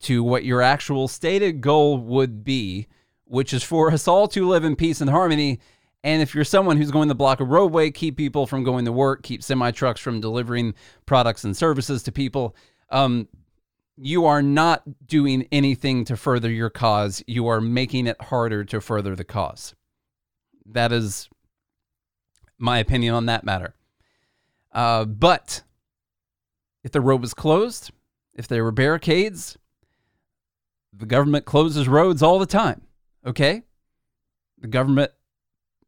[0.01, 2.87] to what your actual stated goal would be
[3.29, 5.59] which is for us all to live in peace and harmony.
[6.03, 8.91] And if you're someone who's going to block a roadway, keep people from going to
[8.91, 10.73] work, keep semi trucks from delivering
[11.05, 12.55] products and services to people,
[12.89, 13.27] um,
[14.01, 17.21] you are not doing anything to further your cause.
[17.27, 19.75] You are making it harder to further the cause.
[20.65, 21.27] That is
[22.57, 23.75] my opinion on that matter.
[24.71, 25.63] Uh, but
[26.83, 27.91] if the road was closed,
[28.33, 29.57] if there were barricades,
[30.93, 32.83] the government closes roads all the time.
[33.25, 33.63] Okay?
[34.59, 35.11] The government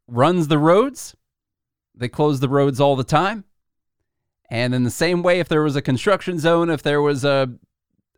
[0.06, 1.16] runs the roads.
[1.94, 3.44] They close the roads all the time.
[4.50, 7.50] And in the same way, if there was a construction zone, if there was a,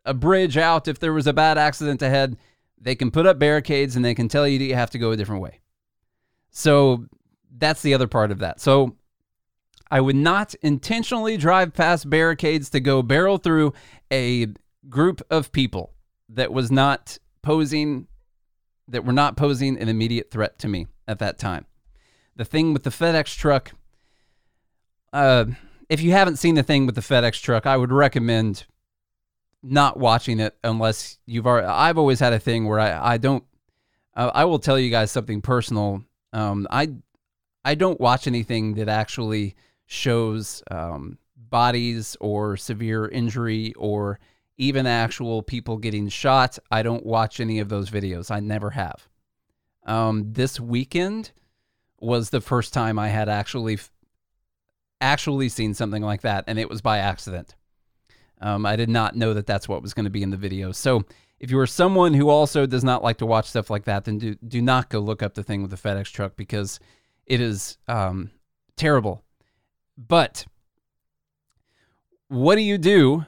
[0.05, 2.37] a bridge out, if there was a bad accident ahead,
[2.79, 5.11] they can put up barricades and they can tell you that you have to go
[5.11, 5.59] a different way.
[6.51, 7.05] So
[7.57, 8.61] that's the other part of that.
[8.61, 8.95] So
[9.89, 13.73] I would not intentionally drive past barricades to go barrel through
[14.11, 14.47] a
[14.89, 15.93] group of people
[16.29, 18.07] that was not posing
[18.87, 21.65] that were not posing an immediate threat to me at that time.
[22.35, 23.71] The thing with the FedEx truck,
[25.11, 25.45] uh,
[25.89, 28.65] if you haven't seen the thing with the FedEx truck, I would recommend
[29.65, 31.67] not watching it unless you've already.
[31.67, 33.43] I've always had a thing where I, I don't.
[34.15, 36.03] Uh, I will tell you guys something personal.
[36.31, 36.93] Um, I
[37.63, 39.55] I don't watch anything that actually
[39.87, 44.19] shows um, bodies or severe injury or
[44.57, 46.59] even actual people getting shot.
[46.71, 48.31] I don't watch any of those videos.
[48.31, 49.07] I never have.
[49.85, 51.31] Um, this weekend
[51.99, 53.79] was the first time I had actually
[55.01, 57.55] actually seen something like that, and it was by accident.
[58.41, 60.71] Um, I did not know that that's what was going to be in the video.
[60.71, 61.03] So
[61.39, 64.17] if you are someone who also does not like to watch stuff like that, then
[64.17, 66.79] do do not go look up the thing with the FedEx truck because
[67.25, 68.31] it is um,
[68.75, 69.23] terrible.
[69.97, 70.45] But
[72.27, 73.25] what do you do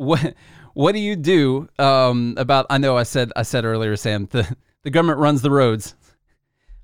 [0.00, 0.34] what
[0.72, 2.66] what do you do um, about?
[2.70, 4.26] I know I said I said earlier, Sam.
[4.30, 5.94] The the government runs the roads.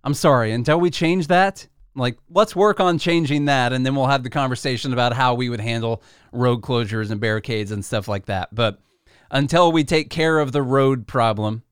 [0.05, 0.53] I'm sorry.
[0.53, 1.67] Until we change that,
[1.97, 5.49] like let's work on changing that, and then we'll have the conversation about how we
[5.49, 8.55] would handle road closures and barricades and stuff like that.
[8.55, 8.79] But
[9.31, 11.63] until we take care of the road problem,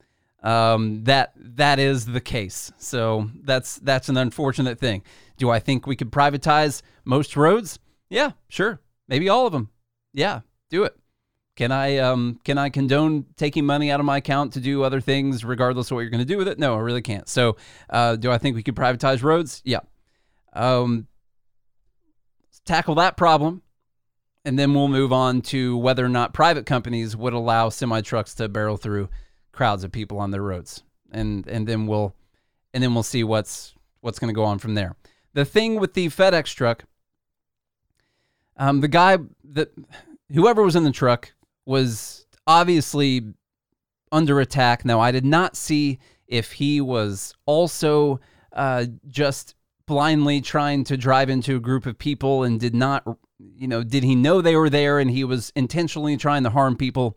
[0.43, 2.73] um, that that is the case.
[2.79, 5.03] So that's that's an unfortunate thing.
[5.37, 7.79] Do I think we could privatize most roads?
[8.09, 8.81] Yeah, sure.
[9.09, 9.71] Maybe all of them.
[10.13, 10.97] Yeah, do it.
[11.57, 15.01] Can I um can I condone taking money out of my account to do other
[15.01, 16.59] things regardless of what you're going to do with it?
[16.59, 17.29] No, I really can't.
[17.29, 17.57] So,
[17.91, 19.63] uh, do I think we could privatize roads?
[19.65, 19.81] Yeah.
[20.55, 21.09] Um,
[22.65, 23.63] tackle that problem,
[24.45, 28.35] and then we'll move on to whether or not private companies would allow semi trucks
[28.37, 29.09] to barrel through
[29.53, 32.15] crowds of people on their roads, and and then we'll
[32.73, 34.97] and then we'll see what's what's going to go on from there.
[35.33, 36.85] The thing with the FedEx truck,
[38.57, 39.19] um, the guy
[39.53, 39.73] that
[40.33, 41.33] whoever was in the truck
[41.67, 43.35] was obviously
[44.13, 44.85] under attack.
[44.85, 45.99] Now, I did not see
[46.29, 48.21] if he was also
[48.53, 53.05] uh, just blindly trying to drive into a group of people and did not,
[53.39, 56.77] you know, did he know they were there and he was intentionally trying to harm
[56.77, 57.17] people?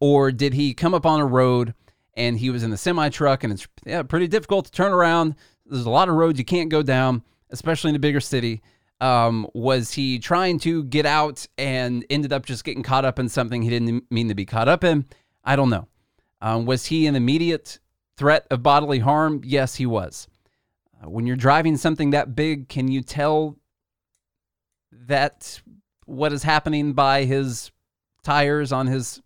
[0.00, 1.74] Or did he come up on a road
[2.14, 5.34] and he was in a semi truck and it's yeah, pretty difficult to turn around?
[5.66, 8.62] There's a lot of roads you can't go down, especially in a bigger city.
[9.00, 13.28] Um, was he trying to get out and ended up just getting caught up in
[13.28, 15.06] something he didn't mean to be caught up in?
[15.44, 15.86] I don't know.
[16.40, 17.78] Um, was he an immediate
[18.16, 19.42] threat of bodily harm?
[19.44, 20.26] Yes, he was.
[21.02, 23.56] Uh, when you're driving something that big, can you tell
[24.92, 25.60] that
[26.06, 27.70] what is happening by his
[28.22, 29.20] tires on his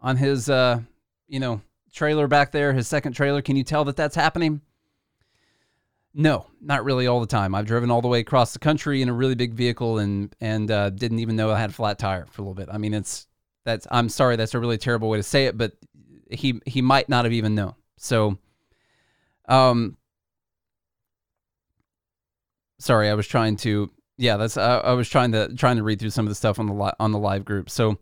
[0.00, 0.80] on his uh,
[1.26, 1.60] you know
[1.92, 3.42] trailer back there, his second trailer?
[3.42, 4.60] Can you tell that that's happening?
[6.14, 7.54] No, not really all the time.
[7.54, 10.70] I've driven all the way across the country in a really big vehicle and and
[10.70, 12.68] uh, didn't even know I had a flat tire for a little bit.
[12.72, 13.26] I mean, it's
[13.64, 15.72] that's I'm sorry, that's a really terrible way to say it, but
[16.30, 17.74] he he might not have even known.
[17.98, 18.38] So,
[19.48, 19.96] um,
[22.78, 26.00] sorry, I was trying to yeah, that's uh, I was trying to trying to read
[26.00, 27.70] through some of the stuff on the li- on the live group.
[27.70, 27.98] So,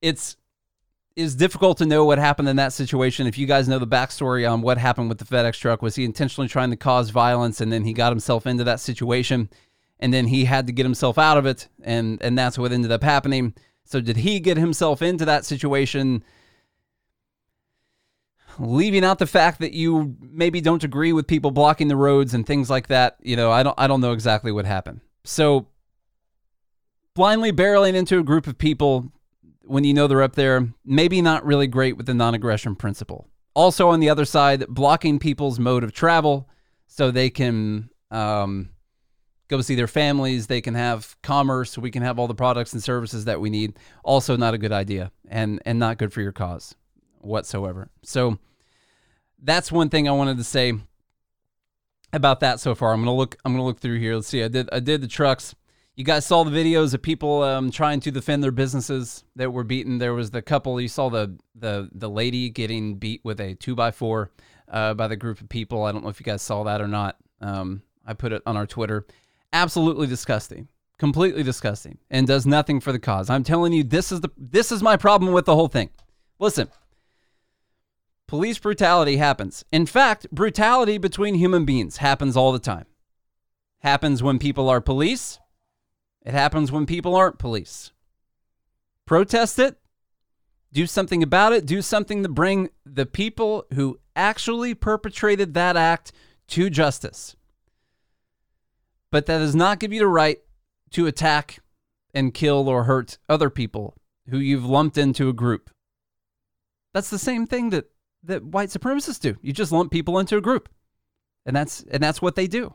[0.00, 0.36] it's
[1.16, 3.26] is difficult to know what happened in that situation.
[3.26, 6.04] If you guys know the backstory on what happened with the FedEx truck, was he
[6.04, 9.48] intentionally trying to cause violence and then he got himself into that situation
[9.98, 12.92] and then he had to get himself out of it and and that's what ended
[12.92, 13.54] up happening.
[13.84, 16.22] So did he get himself into that situation
[18.58, 22.46] leaving out the fact that you maybe don't agree with people blocking the roads and
[22.46, 25.00] things like that, you know, I don't I don't know exactly what happened.
[25.24, 25.66] So
[27.14, 29.12] blindly barreling into a group of people
[29.62, 33.28] when you know they're up there, maybe not really great with the non aggression principle.
[33.54, 36.48] Also, on the other side, blocking people's mode of travel
[36.86, 38.70] so they can um,
[39.48, 42.82] go see their families, they can have commerce, we can have all the products and
[42.82, 43.78] services that we need.
[44.04, 46.74] Also, not a good idea and, and not good for your cause
[47.20, 47.88] whatsoever.
[48.02, 48.38] So,
[49.42, 50.74] that's one thing I wanted to say
[52.12, 52.92] about that so far.
[52.92, 53.36] I'm gonna look.
[53.44, 54.14] I'm gonna look through here.
[54.14, 54.42] Let's see.
[54.42, 54.68] I did.
[54.72, 55.54] I did the trucks.
[55.94, 59.64] You guys saw the videos of people um, trying to defend their businesses that were
[59.64, 59.96] beaten.
[59.96, 60.80] There was the couple.
[60.80, 64.30] You saw the the the lady getting beat with a two by four
[64.68, 65.84] uh, by the group of people.
[65.84, 67.16] I don't know if you guys saw that or not.
[67.40, 69.06] Um, I put it on our Twitter.
[69.52, 70.68] Absolutely disgusting,
[70.98, 73.30] completely disgusting, and does nothing for the cause.
[73.30, 75.90] I'm telling you, this is the this is my problem with the whole thing.
[76.38, 76.68] Listen,
[78.28, 79.64] police brutality happens.
[79.72, 82.86] In fact, brutality between human beings happens all the time.
[83.80, 85.38] Happens when people are police
[86.26, 87.92] it happens when people aren't police.
[89.06, 89.78] Protest it,
[90.72, 96.10] do something about it, do something to bring the people who actually perpetrated that act
[96.48, 97.36] to justice.
[99.12, 100.38] But that does not give you the right
[100.90, 101.60] to attack
[102.12, 103.94] and kill or hurt other people
[104.28, 105.70] who you've lumped into a group.
[106.92, 107.84] That's the same thing that,
[108.26, 109.36] that white supremacists do.
[109.40, 110.68] You just lump people into a group.
[111.44, 112.74] And that's and that's what they do.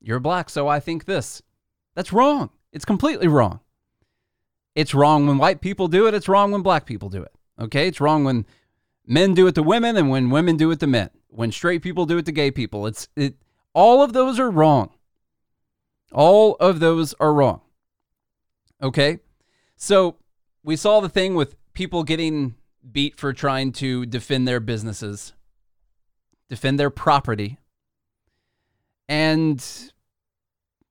[0.00, 1.42] You're black, so I think this.
[1.94, 2.50] That's wrong.
[2.72, 3.60] It's completely wrong.
[4.74, 6.14] It's wrong when white people do it.
[6.14, 7.32] It's wrong when black people do it.
[7.58, 7.88] Okay?
[7.88, 8.46] It's wrong when
[9.06, 11.10] men do it to women and when women do it to men.
[11.28, 12.86] When straight people do it to gay people.
[12.86, 13.34] It's it
[13.74, 14.90] all of those are wrong.
[16.12, 17.60] All of those are wrong.
[18.82, 19.18] Okay?
[19.76, 20.16] So,
[20.62, 22.54] we saw the thing with people getting
[22.90, 25.32] beat for trying to defend their businesses,
[26.48, 27.58] defend their property.
[29.08, 29.64] And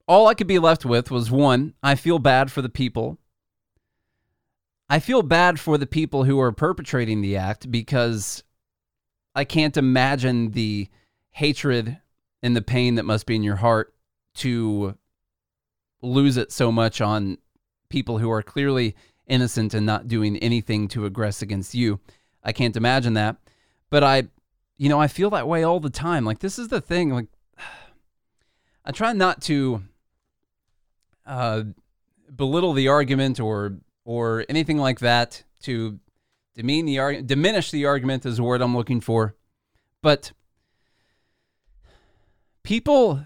[0.07, 3.17] all I could be left with was one, I feel bad for the people.
[4.89, 8.43] I feel bad for the people who are perpetrating the act because
[9.35, 10.89] I can't imagine the
[11.31, 11.99] hatred
[12.41, 13.93] and the pain that must be in your heart
[14.35, 14.97] to
[16.01, 17.37] lose it so much on
[17.89, 18.95] people who are clearly
[19.27, 21.99] innocent and not doing anything to aggress against you.
[22.43, 23.37] I can't imagine that.
[23.89, 24.23] But I,
[24.77, 26.25] you know, I feel that way all the time.
[26.25, 27.09] Like, this is the thing.
[27.09, 27.27] Like,
[28.85, 29.83] I try not to
[31.25, 31.63] uh,
[32.33, 35.99] belittle the argument or or anything like that to
[36.55, 39.35] demean the argument, diminish the argument is the word I'm looking for.
[40.01, 40.31] But
[42.63, 43.25] people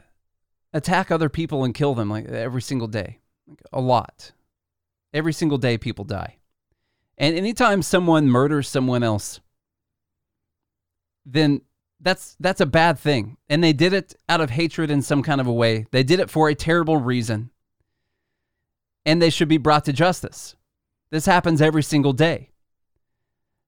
[0.74, 3.20] attack other people and kill them like every single day.
[3.48, 4.32] Like a lot.
[5.14, 6.38] Every single day people die.
[7.18, 9.40] And anytime someone murders someone else,
[11.26, 11.62] then
[12.00, 13.38] that's that's a bad thing.
[13.50, 15.86] And they did it out of hatred in some kind of a way.
[15.92, 17.52] They did it for a terrible reason.
[19.06, 20.56] And they should be brought to justice.
[21.12, 22.52] This happens every single day.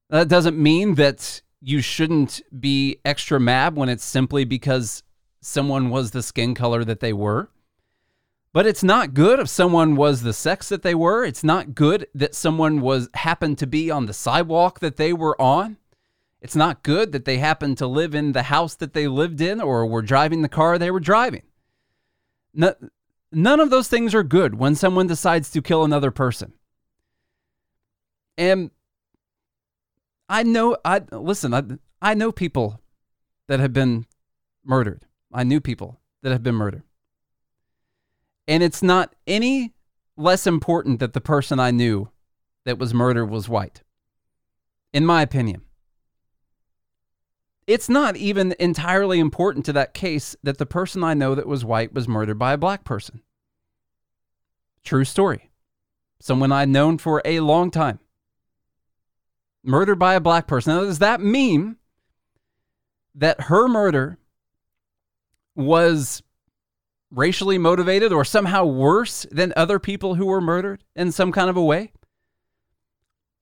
[0.09, 5.03] That doesn't mean that you shouldn't be extra mad when it's simply because
[5.41, 7.49] someone was the skin color that they were.
[8.53, 11.25] But it's not good if someone was the sex that they were.
[11.25, 15.39] It's not good that someone was happened to be on the sidewalk that they were
[15.41, 15.77] on.
[16.39, 19.59] It's not good that they happened to live in the house that they lived in
[19.59, 21.41] or were driving the car they were driving.
[22.53, 26.53] None of those things are good when someone decides to kill another person.
[28.37, 28.69] And
[30.29, 31.63] I know I listen, I
[32.01, 32.81] I know people
[33.47, 34.05] that have been
[34.63, 35.05] murdered.
[35.33, 36.83] I knew people that have been murdered.
[38.47, 39.73] And it's not any
[40.17, 42.09] less important that the person I knew
[42.65, 43.83] that was murdered was white.
[44.91, 45.63] In my opinion
[47.67, 51.63] it's not even entirely important to that case that the person I know that was
[51.63, 53.21] white was murdered by a black person.
[54.83, 55.49] True story.
[56.19, 57.99] Someone I'd known for a long time.
[59.63, 60.75] Murdered by a black person.
[60.75, 61.77] Now, does that mean
[63.15, 64.17] that her murder
[65.55, 66.21] was
[67.13, 71.57] racially motivated or somehow worse than other people who were murdered in some kind of
[71.57, 71.91] a way?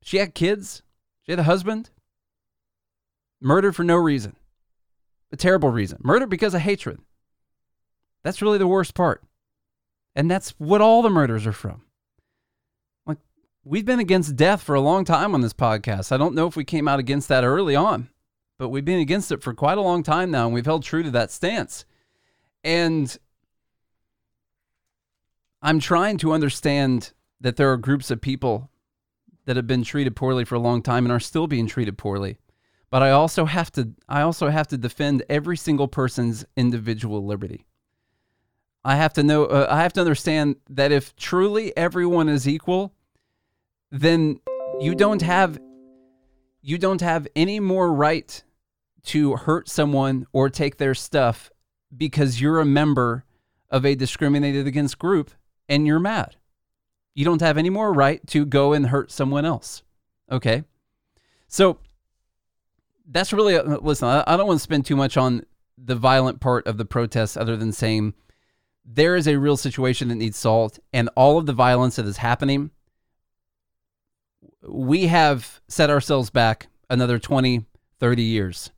[0.03, 0.83] She had kids,
[1.23, 1.91] she had a husband,
[3.41, 4.35] Murdered for no reason.
[5.31, 5.97] A terrible reason.
[6.03, 6.99] Murdered because of hatred.
[8.23, 9.23] That's really the worst part.
[10.15, 11.83] And that's what all the murders are from.
[13.07, 13.17] Like,
[13.63, 16.11] we've been against death for a long time on this podcast.
[16.11, 18.09] I don't know if we came out against that early on,
[18.59, 21.01] but we've been against it for quite a long time now, and we've held true
[21.01, 21.85] to that stance.
[22.63, 23.17] And
[25.61, 28.69] I'm trying to understand that there are groups of people
[29.45, 32.37] that have been treated poorly for a long time and are still being treated poorly
[32.91, 37.65] but I also have to I also have to defend every single person's individual liberty.
[38.83, 42.93] I have to know uh, I have to understand that if truly everyone is equal,
[43.89, 44.41] then
[44.79, 45.57] you don't have
[46.61, 48.43] you don't have any more right
[49.03, 51.49] to hurt someone or take their stuff
[51.95, 53.23] because you're a member
[53.69, 55.31] of a discriminated against group
[55.71, 56.35] and you're mad.
[57.15, 59.83] You don't have any more right to go and hurt someone else.
[60.29, 60.65] Okay?
[61.47, 61.79] So
[63.07, 64.07] that's really uh, listen.
[64.07, 65.45] I, don't want to spend too much on
[65.77, 68.13] the violent part of the protests, other than saying
[68.85, 72.17] there is a real situation that needs solved, and all of the violence that is
[72.17, 72.71] happening,
[74.61, 77.65] we have set ourselves back another 20,
[77.99, 78.71] 30 years.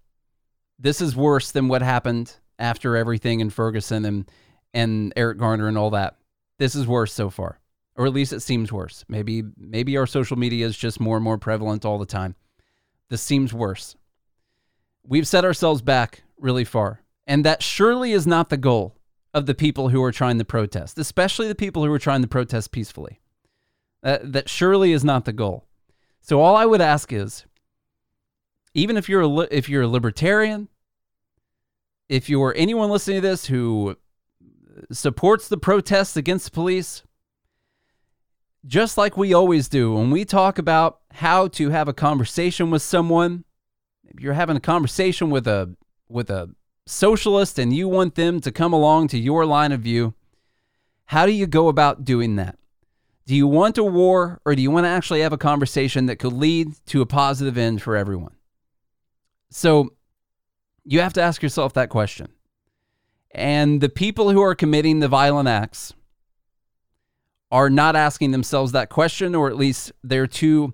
[0.77, 4.31] This is worse than what happened after everything in Ferguson and
[4.75, 6.17] and Eric Garner and all that.
[6.63, 7.59] This is worse so far,
[7.97, 9.03] or at least it seems worse.
[9.09, 12.35] Maybe maybe our social media is just more and more prevalent all the time.
[13.09, 13.97] This seems worse.
[15.05, 17.01] We've set ourselves back really far.
[17.27, 18.95] And that surely is not the goal
[19.33, 22.29] of the people who are trying to protest, especially the people who are trying to
[22.29, 23.19] protest peacefully.
[24.01, 25.65] Uh, that surely is not the goal.
[26.21, 27.43] So all I would ask is,
[28.73, 30.69] even if you're a if you're a libertarian,
[32.07, 33.97] if you're anyone listening to this who
[34.91, 37.03] supports the protests against the police,
[38.65, 42.81] just like we always do when we talk about how to have a conversation with
[42.81, 43.43] someone
[44.13, 45.75] If you're having a conversation with a
[46.07, 46.49] with a
[46.85, 50.13] socialist and you want them to come along to your line of view,
[51.05, 52.57] how do you go about doing that?
[53.25, 56.17] Do you want a war or do you want to actually have a conversation that
[56.17, 58.35] could lead to a positive end for everyone?
[59.49, 59.93] So
[60.83, 62.27] you have to ask yourself that question.
[63.33, 65.93] And the people who are committing the violent acts
[67.51, 70.73] are not asking themselves that question, or at least they're too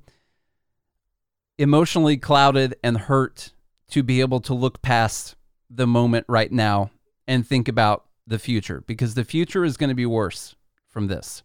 [1.58, 3.54] emotionally clouded and hurt
[3.90, 5.36] to be able to look past
[5.70, 6.90] the moment right now
[7.28, 10.56] and think about the future because the future is going to be worse
[10.88, 11.44] from this.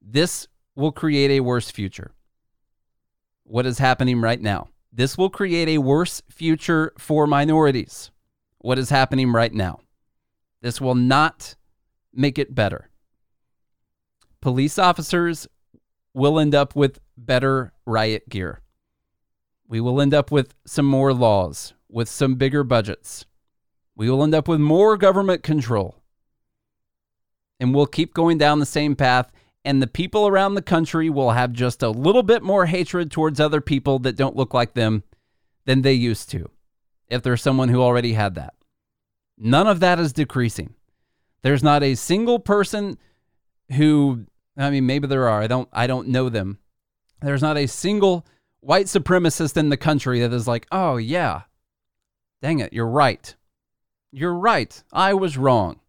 [0.00, 2.12] This will create a worse future.
[3.44, 4.68] What is happening right now?
[4.92, 8.10] This will create a worse future for minorities.
[8.58, 9.80] What is happening right now?
[10.66, 11.54] This will not
[12.12, 12.90] make it better.
[14.40, 15.46] Police officers
[16.12, 18.60] will end up with better riot gear
[19.68, 23.26] we will end up with some more laws, with some bigger budgets.
[23.94, 26.02] We will end up with more government control.
[27.58, 29.32] And we'll keep going down the same path.
[29.64, 33.40] And the people around the country will have just a little bit more hatred towards
[33.40, 35.02] other people that don't look like them
[35.64, 36.50] than they used to.
[37.08, 38.52] if there's someone who already had that.
[39.38, 40.74] None of that is decreasing.
[41.42, 42.98] There's not a single person
[43.72, 44.26] who
[44.56, 45.40] I mean maybe there are.
[45.42, 46.58] I don't I don't know them.
[47.20, 48.26] There's not a single
[48.60, 51.42] white supremacist in the country that is like, "Oh yeah.
[52.42, 53.34] Dang it, you're right.
[54.12, 54.82] You're right.
[54.92, 55.80] I was wrong."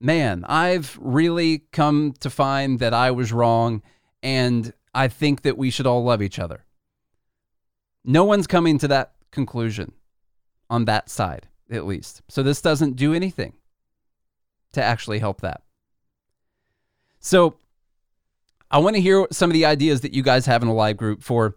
[0.00, 3.82] Man, I've really come to find that I was wrong
[4.22, 6.64] and I think that we should all love each other.
[8.04, 9.92] No one's coming to that conclusion
[10.68, 12.22] on that side, at least.
[12.28, 13.54] So this doesn't do anything
[14.72, 15.62] to actually help that.
[17.20, 17.56] So
[18.70, 20.96] I want to hear some of the ideas that you guys have in a live
[20.96, 21.56] group for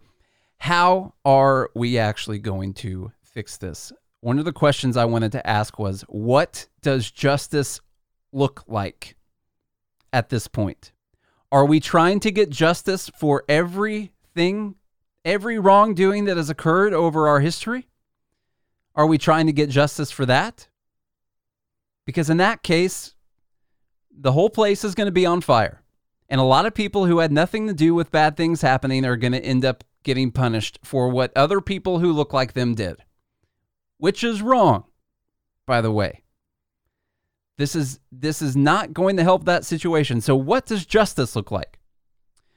[0.58, 3.92] how are we actually going to fix this?
[4.20, 7.80] One of the questions I wanted to ask was what does justice
[8.32, 9.16] look like
[10.12, 10.92] at this point?
[11.50, 14.74] Are we trying to get justice for everything,
[15.24, 17.88] every wrongdoing that has occurred over our history?
[18.98, 20.66] Are we trying to get justice for that?
[22.04, 23.14] Because in that case,
[24.10, 25.84] the whole place is going to be on fire.
[26.28, 29.16] And a lot of people who had nothing to do with bad things happening are
[29.16, 32.96] going to end up getting punished for what other people who look like them did,
[33.98, 34.82] which is wrong,
[35.64, 36.24] by the way.
[37.56, 40.20] This is this is not going to help that situation.
[40.20, 41.78] So what does justice look like?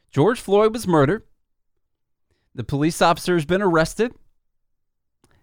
[0.10, 1.24] George Floyd was murdered.
[2.56, 4.14] The police officer has been arrested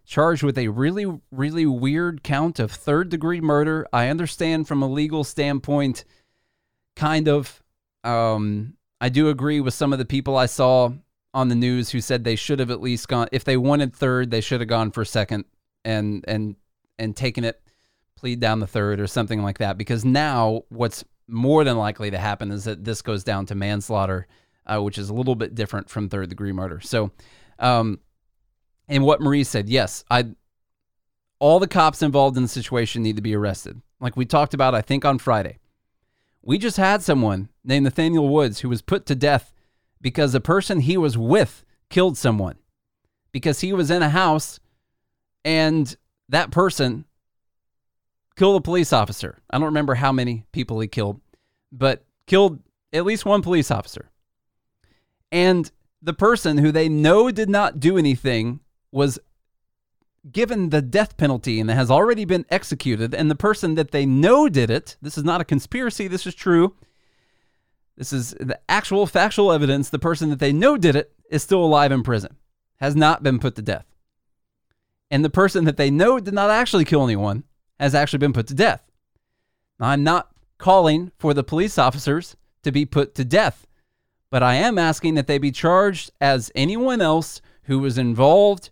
[0.08, 3.86] charged with a really, really weird count of third degree murder.
[3.92, 6.04] I understand from a legal standpoint,
[6.96, 7.62] kind of.
[8.04, 10.92] Um, I do agree with some of the people I saw
[11.34, 14.30] on the news who said they should have at least gone if they wanted third,
[14.30, 15.44] they should have gone for second
[15.84, 16.56] and and
[16.98, 17.60] and taken it,
[18.16, 19.76] plead down the third or something like that.
[19.76, 24.26] Because now what's more than likely to happen is that this goes down to manslaughter,
[24.66, 26.80] uh, which is a little bit different from third degree murder.
[26.80, 27.10] So,
[27.58, 28.00] um,
[28.88, 30.26] and what Marie said, yes, I
[31.38, 33.80] all the cops involved in the situation need to be arrested.
[34.00, 35.58] Like we talked about, I think on Friday.
[36.42, 39.52] We just had someone named Nathaniel Woods who was put to death
[40.00, 42.56] because the person he was with killed someone.
[43.30, 44.58] Because he was in a house
[45.44, 45.94] and
[46.28, 47.04] that person
[48.36, 49.38] killed a police officer.
[49.50, 51.20] I don't remember how many people he killed,
[51.70, 52.60] but killed
[52.92, 54.10] at least one police officer.
[55.30, 55.70] And
[56.00, 58.60] the person who they know did not do anything
[58.90, 59.18] was
[60.30, 64.48] given the death penalty and has already been executed, and the person that they know
[64.48, 66.74] did it, this is not a conspiracy, this is true.
[67.96, 69.90] This is the actual factual evidence.
[69.90, 72.36] The person that they know did it is still alive in prison,
[72.76, 73.86] has not been put to death.
[75.10, 77.42] And the person that they know did not actually kill anyone
[77.80, 78.82] has actually been put to death.
[79.80, 83.66] Now, I'm not calling for the police officers to be put to death,
[84.30, 88.70] but I am asking that they be charged as anyone else who was involved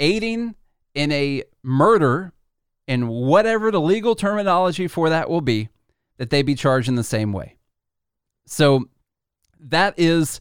[0.00, 0.54] aiding
[0.94, 2.32] in a murder
[2.88, 5.68] and whatever the legal terminology for that will be,
[6.18, 7.56] that they be charged in the same way.
[8.46, 8.88] So
[9.58, 10.40] that is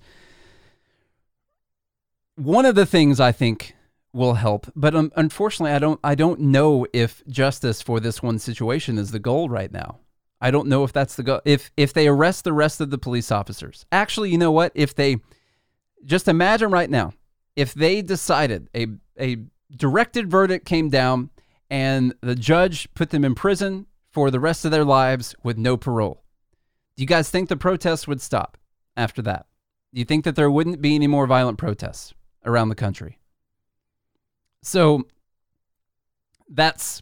[2.36, 3.76] one of the things I think
[4.14, 4.72] will help.
[4.76, 9.12] But um, unfortunately, I don't I don't know if justice for this one situation is
[9.12, 10.00] the goal right now.
[10.40, 11.42] I don't know if that's the goal.
[11.46, 14.72] If if they arrest the rest of the police officers, actually, you know what?
[14.76, 15.18] If they
[16.06, 17.14] just imagine right now,
[17.56, 18.88] if they decided a
[19.20, 19.38] a
[19.76, 21.30] directed verdict came down
[21.70, 25.78] and the judge put them in prison for the rest of their lives with no
[25.78, 26.24] parole.
[26.96, 28.58] Do you guys think the protests would stop
[28.96, 29.46] after that?
[29.94, 32.14] Do you think that there wouldn't be any more violent protests
[32.46, 33.20] around the country?
[34.62, 35.04] So
[36.50, 37.02] that's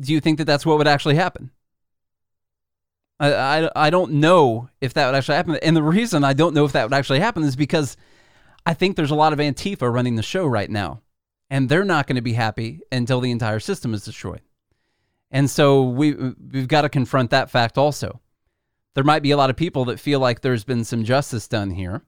[0.00, 1.50] do you think that that's what would actually happen?
[3.20, 5.56] I, I, I don't know if that would actually happen.
[5.56, 7.96] And the reason I don't know if that would actually happen is because
[8.68, 11.00] I think there's a lot of Antifa running the show right now,
[11.48, 14.42] and they're not going to be happy until the entire system is destroyed.
[15.30, 18.20] And so we we've got to confront that fact also.
[18.92, 21.70] There might be a lot of people that feel like there's been some justice done
[21.70, 22.02] here,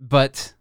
[0.00, 0.54] but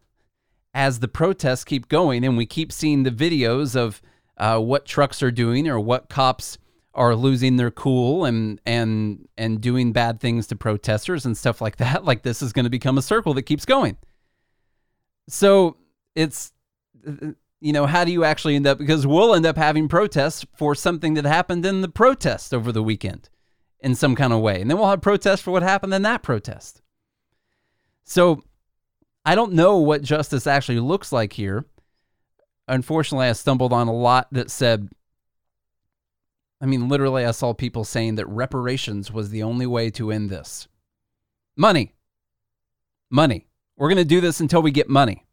[0.76, 4.03] as the protests keep going and we keep seeing the videos of
[4.38, 6.60] uh, what trucks are doing or what cops
[6.93, 11.78] are losing their cool and and and doing bad things to protesters and stuff like
[11.78, 13.97] that, like this is going to become a circle that keeps going.
[15.30, 15.78] So
[16.16, 16.52] it's,
[17.62, 18.78] you know, how do you actually end up?
[18.78, 22.84] Because we'll end up having protests for something that happened in the protest over the
[22.84, 23.30] weekend
[23.80, 24.62] in some kind of way.
[24.62, 26.82] And then we'll have protests for what happened in that protest.
[28.04, 28.44] So
[29.24, 31.66] I don't know what justice actually looks like here.
[32.68, 34.90] Unfortunately, I stumbled on a lot that said,
[36.62, 40.30] I mean, literally, I saw people saying that reparations was the only way to end
[40.30, 40.68] this.
[41.56, 41.94] Money.
[43.10, 43.49] Money.
[43.80, 45.26] We're going to do this until we get money,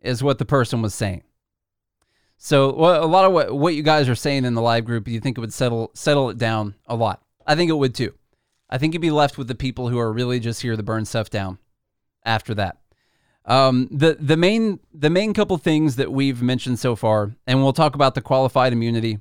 [0.00, 1.24] is what the person was saying.
[2.38, 5.08] So well, a lot of what, what you guys are saying in the live group,
[5.08, 7.20] you think it would settle settle it down a lot.
[7.44, 8.14] I think it would too.
[8.70, 11.04] I think you'd be left with the people who are really just here to burn
[11.04, 11.58] stuff down
[12.24, 12.78] after that.
[13.44, 17.72] Um, the the main the main couple things that we've mentioned so far, and we'll
[17.72, 19.18] talk about the qualified immunity.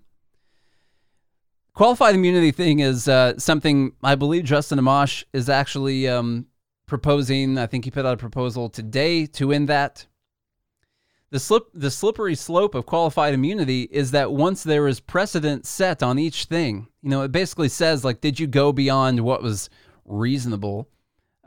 [1.73, 6.45] Qualified immunity thing is uh, something I believe Justin Amash is actually um,
[6.89, 7.57] proposing.
[7.57, 10.05] I think he put out a proposal today to end that.
[11.31, 16.01] The slip the slippery slope of qualified immunity is that once there is precedent set
[16.01, 19.69] on each thing, you know, it basically says like, did you go beyond what was
[20.05, 20.89] reasonable?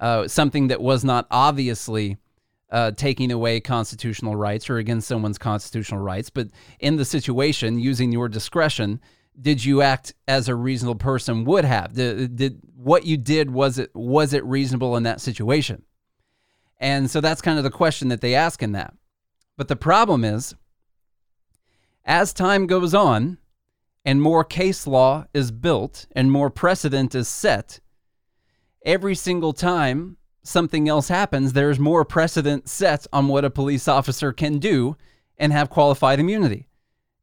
[0.01, 2.17] Uh, something that was not obviously
[2.71, 6.49] uh, taking away constitutional rights or against someone's constitutional rights, but
[6.81, 9.01] in the situation, using your discretion,
[9.41, 11.95] did you act as a reasonable person would have?
[11.95, 15.83] Did, did what you did was it was it reasonable in that situation?
[16.79, 18.95] And so that's kind of the question that they ask in that.
[19.57, 20.55] But the problem is,
[22.05, 23.39] as time goes on
[24.05, 27.79] and more case law is built and more precedent is set,
[28.85, 34.33] every single time something else happens, there's more precedent set on what a police officer
[34.33, 34.97] can do
[35.39, 36.69] and have qualified immunity.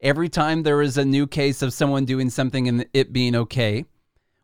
[0.01, 3.85] Every time there is a new case of someone doing something and it being okay,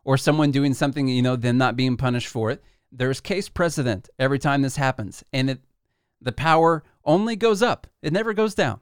[0.04, 4.10] or someone doing something, you know, then not being punished for it, there's case precedent
[4.20, 5.24] every time this happens.
[5.34, 5.62] And it
[6.22, 8.80] the power only goes up, it never goes down.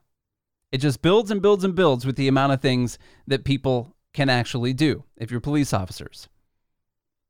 [0.71, 2.97] It just builds and builds and builds with the amount of things
[3.27, 6.27] that people can actually do if you're police officers.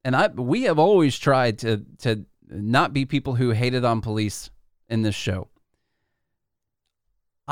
[0.03, 4.49] And I we have always tried to to not be people who hated on police
[4.89, 5.47] in this show.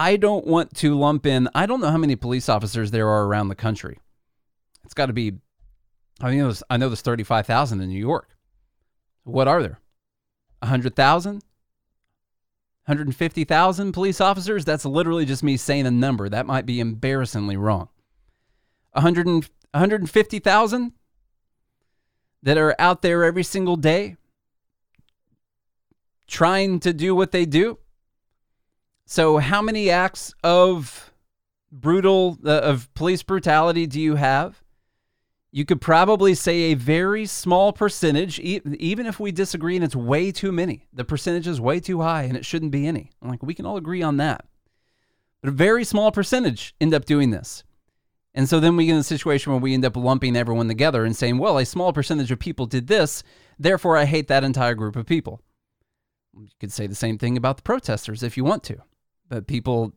[0.02, 3.28] I don't want to lump in, I don't know how many police officers there are
[3.28, 4.00] around the country.
[4.84, 5.34] It's got to be,
[6.20, 8.36] I there's, I know there's 35,000 in New York.
[9.26, 9.80] What are there?
[10.62, 11.34] 100,000?
[11.34, 14.66] 150,000 police officers?
[14.66, 16.30] That's literally just me saying a number.
[16.30, 17.90] That might be embarrassingly wrong.
[18.94, 20.94] 100 150,000
[22.42, 24.18] that are out there every single day
[26.26, 27.78] trying to do what they do.
[29.12, 31.12] So, how many acts of
[31.70, 34.64] brutal, uh, of police brutality do you have?
[35.52, 39.98] You could probably say a very small percentage, e- even if we disagree and it's
[39.98, 40.88] way too many.
[40.94, 43.12] The percentage is way too high and it shouldn't be any.
[43.22, 44.46] Like, we can all agree on that.
[45.42, 47.66] But a very small percentage end up doing this.
[48.34, 51.04] And so then we get in a situation where we end up lumping everyone together
[51.04, 53.24] and saying, well, a small percentage of people did this,
[53.60, 55.42] therefore I hate that entire group of people.
[56.34, 58.82] You could say the same thing about the protesters if you want to.
[59.32, 59.94] But people,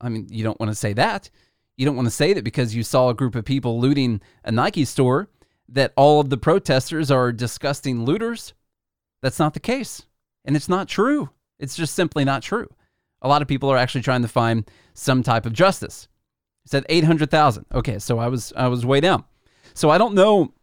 [0.00, 1.28] I mean, you don't want to say that.
[1.76, 4.52] You don't want to say that because you saw a group of people looting a
[4.52, 5.28] Nike store
[5.68, 8.54] that all of the protesters are disgusting looters.
[9.20, 10.06] That's not the case.
[10.44, 11.30] And it's not true.
[11.58, 12.68] It's just simply not true.
[13.20, 16.06] A lot of people are actually trying to find some type of justice.
[16.64, 17.66] It said 800,000.
[17.74, 19.24] Okay, so I was I was way down.
[19.74, 20.54] So I don't know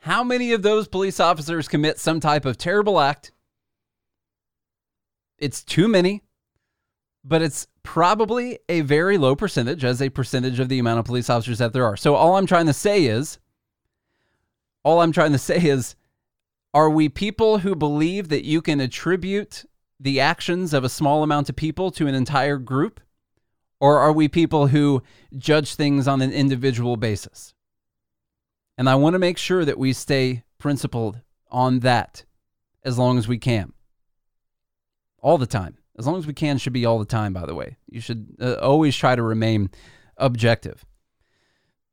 [0.00, 3.32] how many of those police officers commit some type of terrible act.
[5.38, 6.22] It's too many
[7.26, 11.28] but it's probably a very low percentage as a percentage of the amount of police
[11.28, 11.96] officers that there are.
[11.96, 13.38] So all I'm trying to say is
[14.84, 15.96] all I'm trying to say is
[16.72, 19.64] are we people who believe that you can attribute
[19.98, 23.00] the actions of a small amount of people to an entire group
[23.80, 25.02] or are we people who
[25.36, 27.54] judge things on an individual basis?
[28.78, 31.20] And I want to make sure that we stay principled
[31.50, 32.24] on that
[32.84, 33.72] as long as we can.
[35.18, 37.54] All the time as long as we can, should be all the time, by the
[37.54, 37.76] way.
[37.88, 39.70] You should uh, always try to remain
[40.16, 40.84] objective.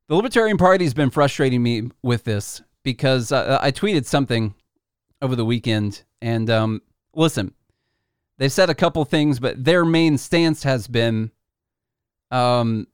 [0.08, 4.56] The Libertarian Party has been frustrating me with this because uh, I tweeted something
[5.22, 6.04] over the weekend.
[6.22, 6.82] And um,
[7.16, 7.54] listen,
[8.38, 11.32] they've said a couple things, but their main stance has been
[12.30, 12.88] um,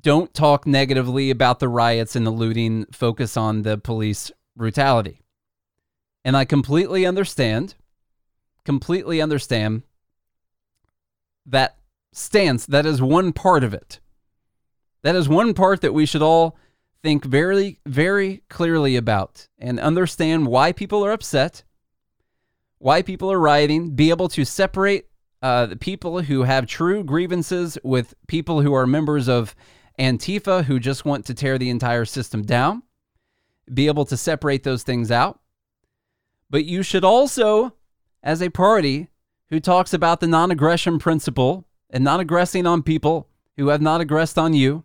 [0.00, 5.22] don't talk negatively about the riots and the looting, focus on the police brutality.
[6.24, 7.74] And I completely understand,
[8.64, 9.82] completely understand
[11.46, 11.78] that
[12.12, 12.66] stance.
[12.66, 14.00] That is one part of it.
[15.02, 16.56] That is one part that we should all
[17.02, 21.62] think very, very clearly about and understand why people are upset,
[22.78, 25.06] why people are rioting, be able to separate
[25.42, 29.54] uh, the people who have true grievances with people who are members of
[29.98, 32.82] Antifa who just want to tear the entire system down,
[33.72, 35.40] be able to separate those things out.
[36.50, 37.74] But you should also,
[38.22, 39.08] as a party,
[39.50, 44.00] who talks about the non aggression principle and not aggressing on people who have not
[44.00, 44.84] aggressed on you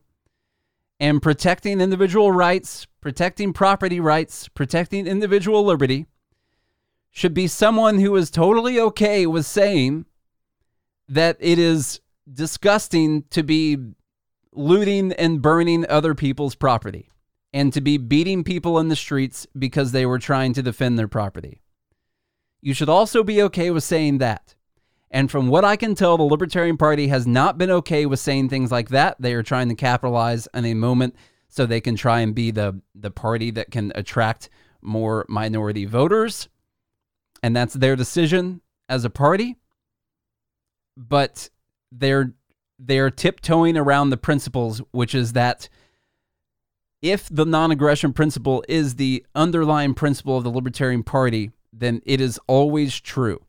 [0.99, 6.05] and protecting individual rights, protecting property rights, protecting individual liberty
[7.09, 10.05] should be someone who is totally okay with saying
[11.09, 11.99] that it is
[12.32, 13.78] disgusting to be
[14.53, 17.09] looting and burning other people's property
[17.53, 21.07] and to be beating people in the streets because they were trying to defend their
[21.07, 21.62] property.
[22.62, 24.55] You should also be okay with saying that.
[25.09, 28.49] And from what I can tell, the Libertarian Party has not been okay with saying
[28.49, 29.18] things like that.
[29.20, 31.16] They are trying to capitalize on a moment
[31.49, 34.49] so they can try and be the, the party that can attract
[34.82, 36.47] more minority voters.
[37.43, 39.57] And that's their decision as a party.
[40.95, 41.49] But
[41.91, 42.34] they're
[42.84, 45.70] they're tiptoeing around the principles, which is that
[47.01, 52.22] if the non aggression principle is the underlying principle of the Libertarian Party, then it
[52.22, 53.45] is always true.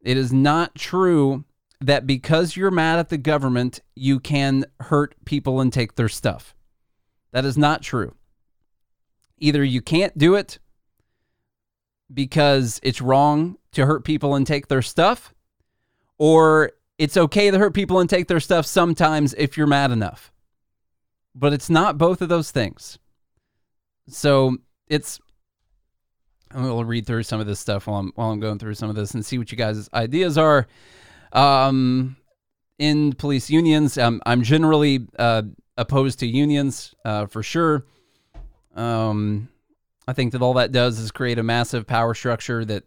[0.00, 1.44] It is not true
[1.80, 6.54] that because you're mad at the government, you can hurt people and take their stuff.
[7.32, 8.14] That is not true.
[9.38, 10.58] Either you can't do it
[12.12, 15.34] because it's wrong to hurt people and take their stuff,
[16.16, 20.32] or it's okay to hurt people and take their stuff sometimes if you're mad enough.
[21.34, 22.98] But it's not both of those things.
[24.08, 24.56] So
[24.88, 25.20] it's
[26.52, 28.88] Going to read through some of this stuff while I'm while I'm going through some
[28.88, 30.66] of this and see what you guys' ideas are.
[31.32, 32.16] Um,
[32.78, 35.42] in police unions, um, I'm generally uh,
[35.76, 37.84] opposed to unions uh, for sure.
[38.74, 39.48] Um,
[40.06, 42.84] I think that all that does is create a massive power structure that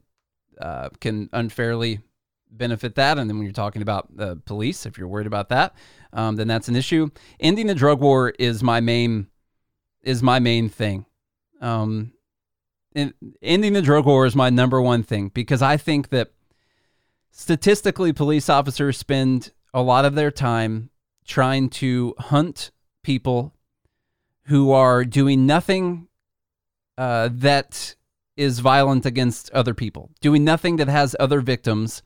[0.60, 2.00] uh, can unfairly
[2.50, 3.18] benefit that.
[3.18, 5.76] And then when you're talking about the police, if you're worried about that,
[6.14, 7.10] um, then that's an issue.
[7.40, 9.28] Ending the drug war is my main
[10.02, 11.06] is my main thing.
[11.62, 12.14] Um,
[12.96, 16.32] ending the drug war is my number one thing because I think that
[17.32, 20.90] statistically, police officers spend a lot of their time
[21.26, 22.72] trying to hunt
[23.04, 23.54] people
[24.44, 26.08] who are doing nothing
[26.98, 27.96] uh, that
[28.36, 32.04] is violent against other people, doing nothing that has other victims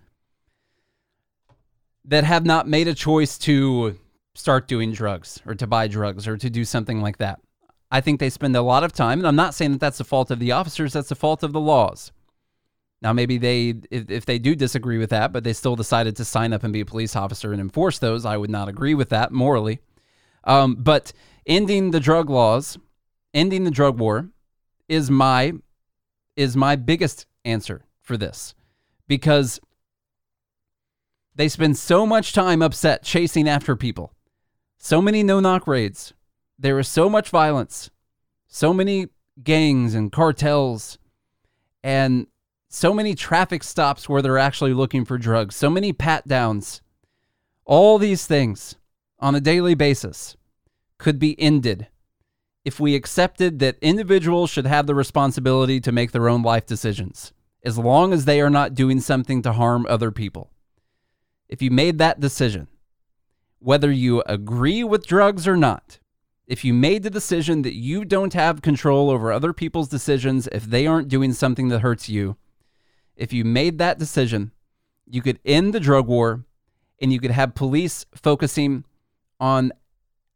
[2.04, 3.98] that have not made a choice to
[4.36, 7.40] start doing drugs or to buy drugs or to do something like that.
[7.96, 10.04] I think they spend a lot of time, and I'm not saying that that's the
[10.04, 12.12] fault of the officers, that's the fault of the laws.
[13.02, 16.26] Now, maybe they, if, if they do disagree with that, but they still decided to
[16.26, 19.08] sign up and be a police officer and enforce those, I would not agree with
[19.12, 19.80] that morally.
[20.44, 21.14] Um, but
[21.46, 22.78] ending the drug laws,
[23.34, 24.28] ending the drug war,
[24.90, 25.54] is my
[26.36, 28.56] is my biggest answer for this,
[29.08, 29.62] because
[31.34, 34.12] they spend so much time upset chasing after people.
[34.78, 36.14] So many no knock raids.
[36.58, 37.90] There is so much violence,
[38.48, 39.08] so many
[39.44, 40.98] gangs and cartels,
[41.84, 42.28] and
[42.70, 46.82] so many traffic stops where they're actually looking for drugs, so many pat downs.
[47.66, 48.76] All these things
[49.20, 50.36] on a daily basis
[50.98, 51.88] could be ended
[52.64, 57.34] if we accepted that individuals should have the responsibility to make their own life decisions,
[57.64, 60.52] as long as they are not doing something to harm other people
[61.48, 62.68] if you made that decision,
[63.60, 66.00] whether you agree with drugs or not,
[66.48, 70.66] if you made the decision that you don't have control over other people's decisions if
[70.66, 72.38] they aren't doing something that hurts you,
[73.16, 74.52] if you made that decision,
[75.10, 76.46] you could end the drug war
[77.02, 78.84] and you could have police focusing
[79.40, 79.72] on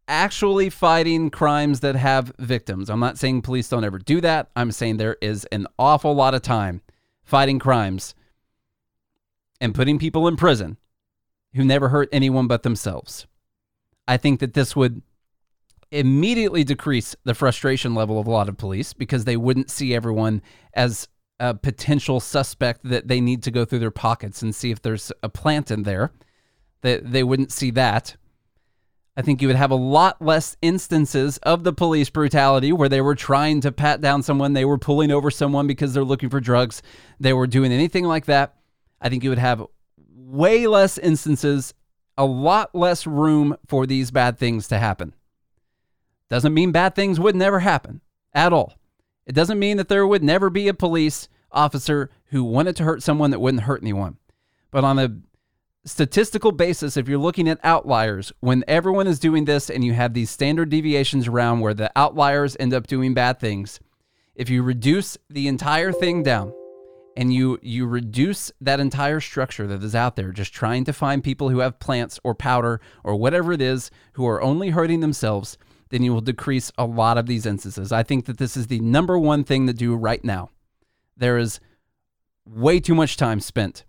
[0.08, 2.90] actually fighting crimes that have victims.
[2.90, 4.50] I'm not saying police don't ever do that.
[4.56, 6.82] I'm saying there is an awful lot of time
[7.24, 8.16] fighting crimes
[9.62, 10.78] and putting people in prison
[11.54, 13.28] who never hurt anyone but themselves.
[14.08, 15.04] I think that this would
[15.92, 20.42] immediately decrease the frustration level of a lot of police because they wouldn't see everyone
[20.74, 21.08] as
[21.40, 25.12] a potential suspect that they need to go through their pockets and see if there's
[25.24, 26.12] a plant in there.
[26.82, 28.16] That they wouldn't see that.
[29.18, 33.02] I think you would have a lot less instances of the police brutality where they
[33.02, 36.40] were trying to pat down someone, they were pulling over someone because they're looking for
[36.40, 36.82] drugs,
[37.20, 38.56] they were doing anything like that.
[39.02, 39.66] I think you would have
[40.08, 41.74] way less instances,
[42.18, 45.14] a lot less room for these bad things to happen.
[46.30, 48.02] Doesn't mean bad things would never happen
[48.34, 48.74] at all.
[49.26, 53.04] It doesn't mean that there would never be a police officer who wanted to hurt
[53.04, 54.18] someone that wouldn't hurt anyone.
[54.72, 55.18] But on a
[55.86, 60.14] statistical basis, if you're looking at outliers, when everyone is doing this and you have
[60.14, 63.80] these standard deviations around where the outliers end up doing bad things,
[64.36, 66.54] if you reduce the entire thing down
[67.18, 71.24] and you you reduce that entire structure that is out there just trying to find
[71.24, 75.58] people who have plants or powder or whatever it is who are only hurting themselves
[75.90, 77.92] then you will decrease a lot of these instances.
[77.92, 80.50] I think that this is the number one thing to do right now.
[81.18, 81.60] There is
[82.46, 83.86] way too much time spent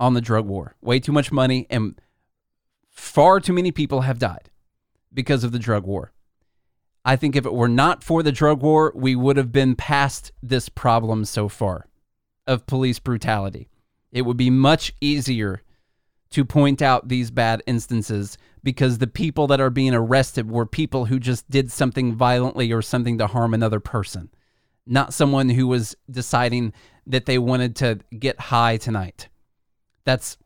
[0.00, 2.00] on the drug war way too much money and
[2.88, 4.50] far too many people have died
[5.12, 6.12] because of the drug war.
[7.04, 10.32] I think if it were not for the drug war we would have been past
[10.42, 11.86] this problem so far
[12.46, 13.68] of police brutality.
[14.10, 15.62] It would be much easier
[16.30, 21.06] to point out these bad instances because the people that are being arrested were people
[21.06, 24.30] who just did something violently or something to harm another person,
[24.86, 26.72] not someone who was deciding
[27.06, 29.28] that they wanted to get high tonight.
[30.04, 30.36] That's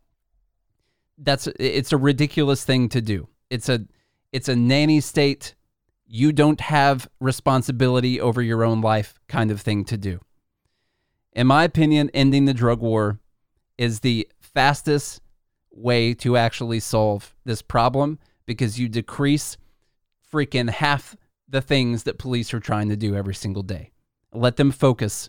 [1.19, 3.29] that's it's a ridiculous thing to do.
[3.51, 3.87] It's a
[4.33, 5.55] it's a nanny state.
[6.07, 10.21] You don't have responsibility over your own life kind of thing to do.
[11.33, 13.19] In my opinion, ending the drug war
[13.77, 15.21] is the fastest
[15.77, 19.57] way to actually solve this problem because you decrease
[20.33, 21.17] freaking half
[21.49, 23.93] the things that police are trying to do every single day.
[24.33, 25.29] Let them focus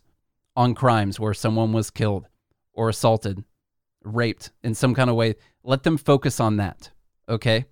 [0.56, 2.28] on crimes where someone was killed
[2.74, 3.44] or assaulted,
[4.04, 5.36] raped in some kind of way.
[5.64, 6.92] Let them focus on that.
[7.30, 7.66] Okay?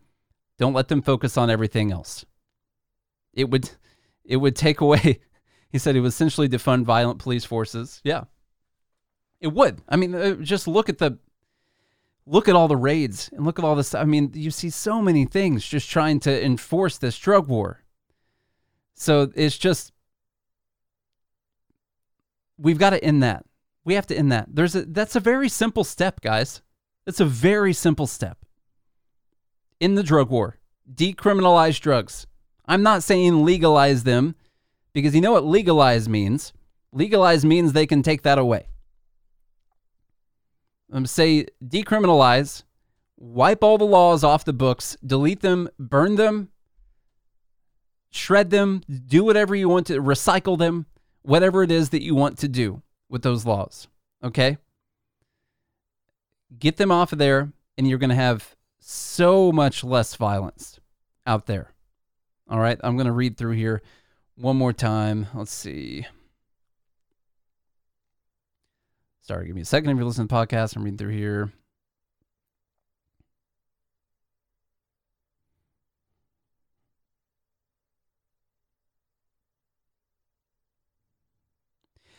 [0.58, 2.26] Don't let them focus on everything else.
[3.34, 3.70] It would
[4.24, 5.20] it would take away
[5.70, 8.02] he said it would essentially defund violent police forces.
[8.04, 8.24] Yeah.
[9.42, 9.82] It would.
[9.90, 11.18] I mean, uh, just look at the
[12.28, 13.94] look at all the raids and look at all this.
[13.94, 17.84] I mean, you see so many things just trying to enforce this drug war.
[18.96, 19.92] So it's just,
[22.58, 23.46] we've got to end that.
[23.84, 24.48] We have to end that.
[24.50, 26.62] There's a, that's a very simple step, guys.
[27.06, 28.40] It's a very simple step.
[29.80, 30.58] In the drug war,
[30.92, 32.26] decriminalize drugs.
[32.66, 34.36] I'm not saying legalize them
[34.94, 36.54] because you know what legalize means?
[36.92, 38.70] Legalize means they can take that away
[40.92, 42.64] um, say decriminalize,
[43.18, 46.50] wipe all the laws off the books, delete them, burn them,
[48.12, 50.86] shred them, do whatever you want to, recycle them,
[51.22, 53.88] whatever it is that you want to do with those laws.
[54.24, 54.58] Okay?
[56.58, 60.80] Get them off of there, and you're going to have so much less violence
[61.26, 61.74] out there.
[62.50, 63.82] All right, I'm going to read through here
[64.36, 65.28] one more time.
[65.34, 66.06] Let's see.
[69.26, 70.76] Sorry, give me a second if you're listening to the podcast.
[70.76, 71.52] I'm reading through here.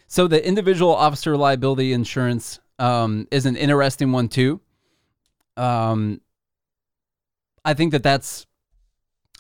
[0.09, 4.61] So the individual officer liability insurance um, is an interesting one too.
[5.57, 6.21] Um,
[7.65, 8.47] I think that that's,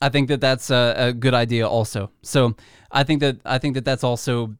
[0.01, 2.12] I think that that's a, a good idea also.
[2.23, 2.55] So
[2.93, 4.55] I think that I think that that's also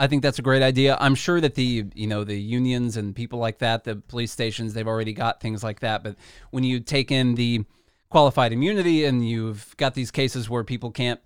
[0.00, 0.96] I think that's a great idea.
[0.98, 4.72] I'm sure that the you know the unions and people like that, the police stations,
[4.72, 6.02] they've already got things like that.
[6.02, 6.16] But
[6.50, 7.66] when you take in the
[8.08, 11.20] qualified immunity and you've got these cases where people can't,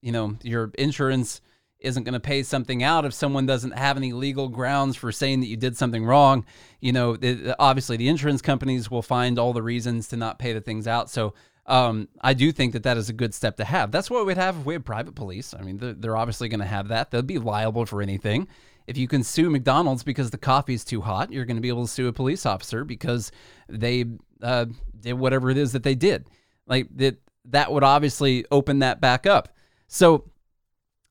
[0.00, 1.40] you know, your insurance
[1.80, 5.40] isn't going to pay something out if someone doesn't have any legal grounds for saying
[5.40, 6.44] that you did something wrong.
[6.80, 10.52] You know, it, obviously the insurance companies will find all the reasons to not pay
[10.52, 11.10] the things out.
[11.10, 11.34] So
[11.70, 13.92] um, I do think that that is a good step to have.
[13.92, 15.54] That's what we'd have if we had private police.
[15.54, 17.10] I mean, they're, they're obviously going to have that.
[17.10, 18.48] They'll be liable for anything.
[18.88, 21.86] If you can sue McDonald's because the coffee's too hot, you're going to be able
[21.86, 23.30] to sue a police officer because
[23.68, 24.04] they
[24.42, 24.66] uh,
[24.98, 26.28] did whatever it is that they did.
[26.66, 29.54] Like that, that would obviously open that back up.
[29.86, 30.28] So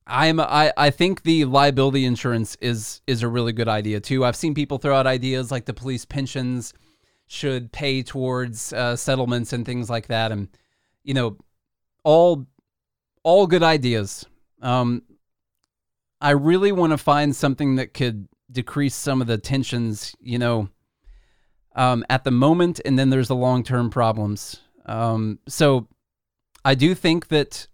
[0.06, 4.26] I'm I, I think the liability insurance is is a really good idea too.
[4.26, 6.74] I've seen people throw out ideas like the police pensions
[7.30, 10.32] should pay towards uh, settlements and things like that.
[10.32, 10.48] And
[11.04, 11.36] you know,
[12.02, 12.44] all
[13.22, 14.26] all good ideas.
[14.60, 15.02] Um,
[16.20, 20.12] I really want to find something that could decrease some of the tensions.
[20.20, 20.70] You know,
[21.76, 24.60] um, at the moment, and then there's the long term problems.
[24.86, 25.86] Um, so
[26.64, 27.68] I do think that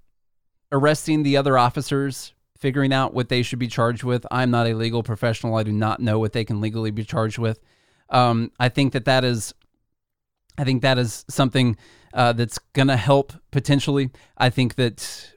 [0.71, 4.27] arresting the other officers, figuring out what they should be charged with.
[4.31, 5.57] I'm not a legal professional.
[5.57, 7.59] I do not know what they can legally be charged with.
[8.11, 9.55] Um, I think that that is,
[10.59, 11.77] I think that is something
[12.15, 14.11] uh, that's going to help potentially.
[14.39, 15.33] I think that,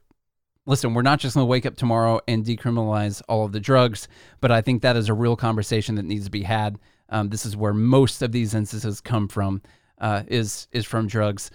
[0.65, 4.07] listen, we're not just going to wake up tomorrow and decriminalize all of the drugs,
[4.39, 6.79] but I think that is a real conversation that needs to be had.
[7.09, 9.61] Um, this is where most of these instances come from,
[9.99, 11.49] uh, is is from drugs.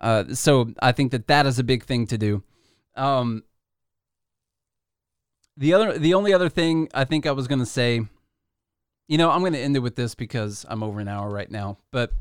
[0.00, 2.42] Uh, so I think that that is a big thing to do.
[2.96, 3.44] Um,
[5.56, 8.00] the other, the only other thing I think I was going to say
[9.08, 11.50] you know, I'm going to end it with this because I'm over an hour right
[11.50, 11.78] now.
[11.90, 12.12] But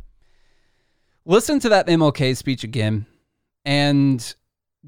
[1.25, 3.05] listen to that MLK speech again
[3.65, 4.35] and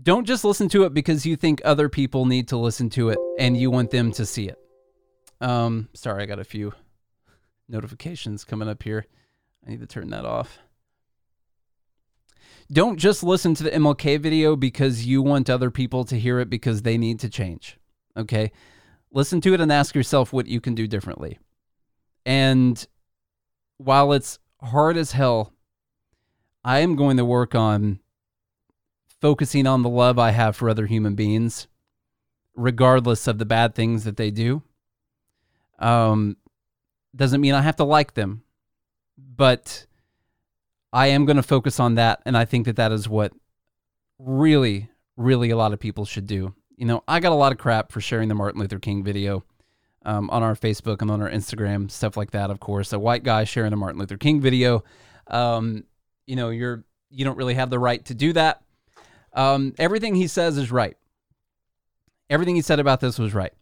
[0.02, 3.20] don't just listen to it because you think other people need to listen to it
[3.40, 4.60] and you want them to see it.
[5.40, 6.74] Um, sorry, I got a few
[7.70, 9.06] notifications coming up here.
[9.66, 10.60] I need to turn that off.
[12.72, 16.50] Don't just listen to the MLK video because you want other people to hear it
[16.50, 17.78] because they need to change.
[18.18, 18.52] Okay?
[19.12, 21.38] Listen to it and ask yourself what you can do differently.
[22.26, 22.86] And
[23.78, 25.54] while it's hard as hell,
[26.64, 28.00] I am going to work on
[29.22, 31.68] focusing on the love I have for other human beings,
[32.56, 34.64] regardless of the bad things that they do.
[35.80, 36.38] Um,
[37.16, 38.44] doesn't mean I have to like them,
[39.18, 39.86] but
[40.92, 42.22] I am going to focus on that.
[42.26, 43.34] And I think that that is what
[44.18, 46.56] really, really a lot of people should do.
[46.78, 49.44] You know, I got a lot of crap for sharing the Martin Luther King video
[50.06, 52.94] um, on our Facebook and on our Instagram, stuff like that, of course.
[52.94, 54.84] A white guy sharing a Martin Luther King video.
[55.28, 55.84] Um,
[56.28, 58.62] you know, you're you don't really have the right to do that.
[59.34, 60.96] Um, everything he says is right.
[62.30, 63.54] Everything he said about this was right.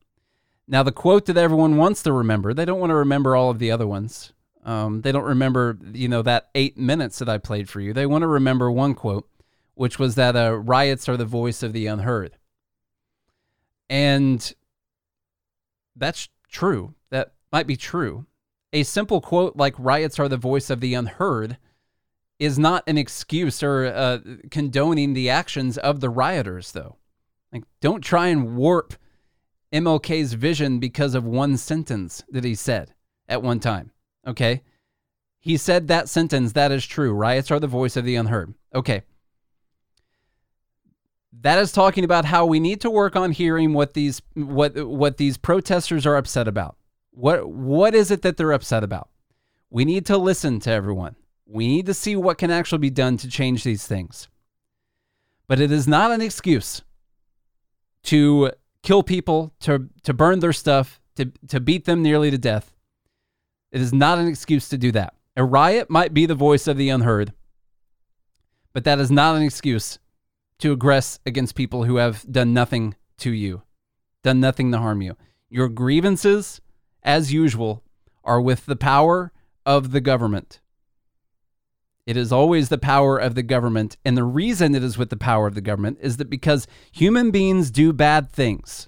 [0.67, 3.59] Now, the quote that everyone wants to remember, they don't want to remember all of
[3.59, 4.31] the other ones.
[4.63, 7.91] Um, they don't remember, you know, that eight minutes that I played for you.
[7.91, 9.27] They want to remember one quote,
[9.73, 12.37] which was that uh, riots are the voice of the unheard.
[13.89, 14.53] And
[15.95, 16.93] that's true.
[17.09, 18.25] That might be true.
[18.71, 21.57] A simple quote like riots are the voice of the unheard
[22.39, 26.97] is not an excuse or uh, condoning the actions of the rioters, though.
[27.51, 28.95] Like, don't try and warp
[29.71, 32.93] MLK's vision because of one sentence that he said
[33.27, 33.91] at one time.
[34.25, 34.63] Okay.
[35.39, 36.53] He said that sentence.
[36.53, 37.13] That is true.
[37.13, 38.53] Riots are the voice of the unheard.
[38.73, 39.03] Okay.
[41.41, 45.17] That is talking about how we need to work on hearing what these what what
[45.17, 46.77] these protesters are upset about.
[47.11, 49.09] What what is it that they're upset about?
[49.69, 51.15] We need to listen to everyone.
[51.45, 54.27] We need to see what can actually be done to change these things.
[55.47, 56.84] But it is not an excuse
[58.03, 58.51] to
[58.84, 62.73] kill people, to to burn their stuff, to to beat them nearly to death.
[63.71, 65.15] It is not an excuse to do that.
[65.36, 67.34] A riot might be the voice of the unheard,
[68.71, 69.97] but that is not an excuse
[70.64, 73.64] to aggress against people who have done nothing to you,
[74.24, 75.18] done nothing to harm you.
[75.49, 76.61] Your grievances,
[77.03, 77.84] as usual,
[78.24, 79.34] are with the power
[79.66, 80.61] of the government.
[82.05, 83.97] It is always the power of the government.
[84.05, 87.30] And the reason it is with the power of the government is that because human
[87.30, 88.88] beings do bad things.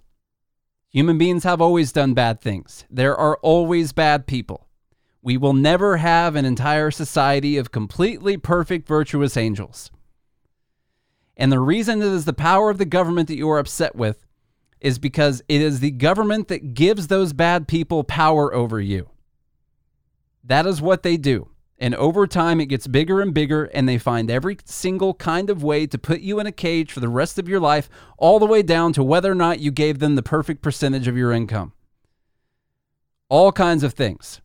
[0.92, 2.86] Human beings have always done bad things.
[2.90, 4.70] There are always bad people.
[5.22, 9.92] We will never have an entire society of completely perfect, virtuous angels.
[11.38, 14.26] And the reason it is the power of the government that you are upset with
[14.80, 19.10] is because it is the government that gives those bad people power over you.
[20.44, 21.50] That is what they do.
[21.78, 25.62] And over time, it gets bigger and bigger, and they find every single kind of
[25.62, 28.46] way to put you in a cage for the rest of your life, all the
[28.46, 31.74] way down to whether or not you gave them the perfect percentage of your income.
[33.28, 34.40] All kinds of things.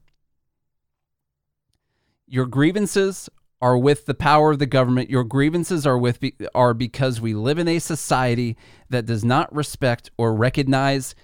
[2.26, 3.28] Your grievances
[3.60, 5.10] are with the power of the government.
[5.10, 6.18] Your grievances are with
[6.54, 8.56] are because we live in a society
[8.88, 11.14] that does not respect or recognize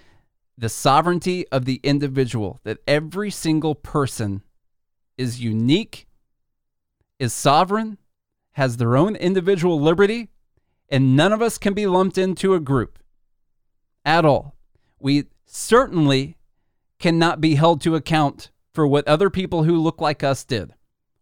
[0.57, 2.59] the sovereignty of the individual.
[2.63, 4.43] That every single person
[5.17, 6.07] is unique,
[7.19, 7.97] is sovereign,
[8.53, 10.29] has their own individual liberty,
[10.89, 12.99] and none of us can be lumped into a group
[14.05, 14.55] at all.
[14.99, 16.37] We certainly
[16.99, 20.73] cannot be held to account for what other people who look like us did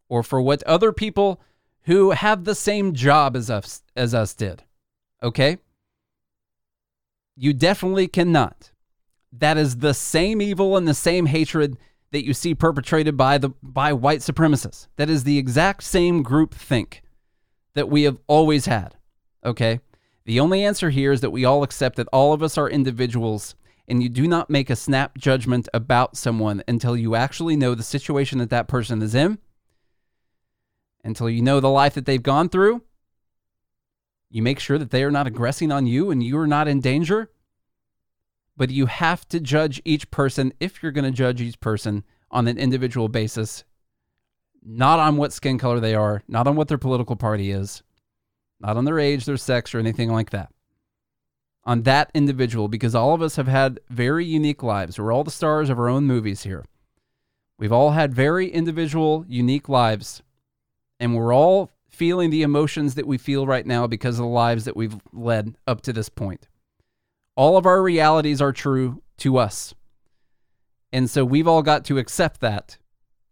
[0.10, 1.42] or for what other people
[1.84, 4.64] who have the same job as us as us did.
[5.22, 5.58] Okay?
[7.36, 8.72] You definitely cannot.
[9.32, 11.78] That is the same evil and the same hatred
[12.12, 14.88] that you see perpetrated by the by white supremacists.
[14.96, 17.02] That is the exact same group think
[17.74, 18.96] that we have always had.
[19.44, 19.80] Okay?
[20.26, 23.54] The only answer here is that we all accept that all of us are individuals
[23.88, 27.84] and you do not make a snap judgment about someone until you actually know the
[27.84, 29.38] situation that that person is in
[31.06, 32.82] until you know the life that they've gone through.
[34.30, 36.82] You make sure that they are not aggressing on you and you are not in
[36.82, 37.30] danger.
[38.58, 42.48] But you have to judge each person, if you're going to judge each person on
[42.48, 43.64] an individual basis,
[44.64, 47.84] not on what skin color they are, not on what their political party is,
[48.60, 50.52] not on their age, their sex, or anything like that.
[51.66, 54.98] On that individual, because all of us have had very unique lives.
[54.98, 56.64] We're all the stars of our own movies here.
[57.60, 60.24] We've all had very individual, unique lives
[61.00, 64.66] and we're all feeling the emotions that we feel right now because of the lives
[64.66, 66.48] that we've led up to this point.
[67.36, 69.74] All of our realities are true to us.
[70.92, 72.78] And so we've all got to accept that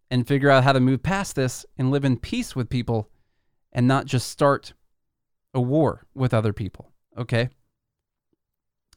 [0.10, 3.10] and figure out how to move past this and live in peace with people
[3.72, 4.74] and not just start
[5.54, 6.92] a war with other people.
[7.18, 7.50] Okay?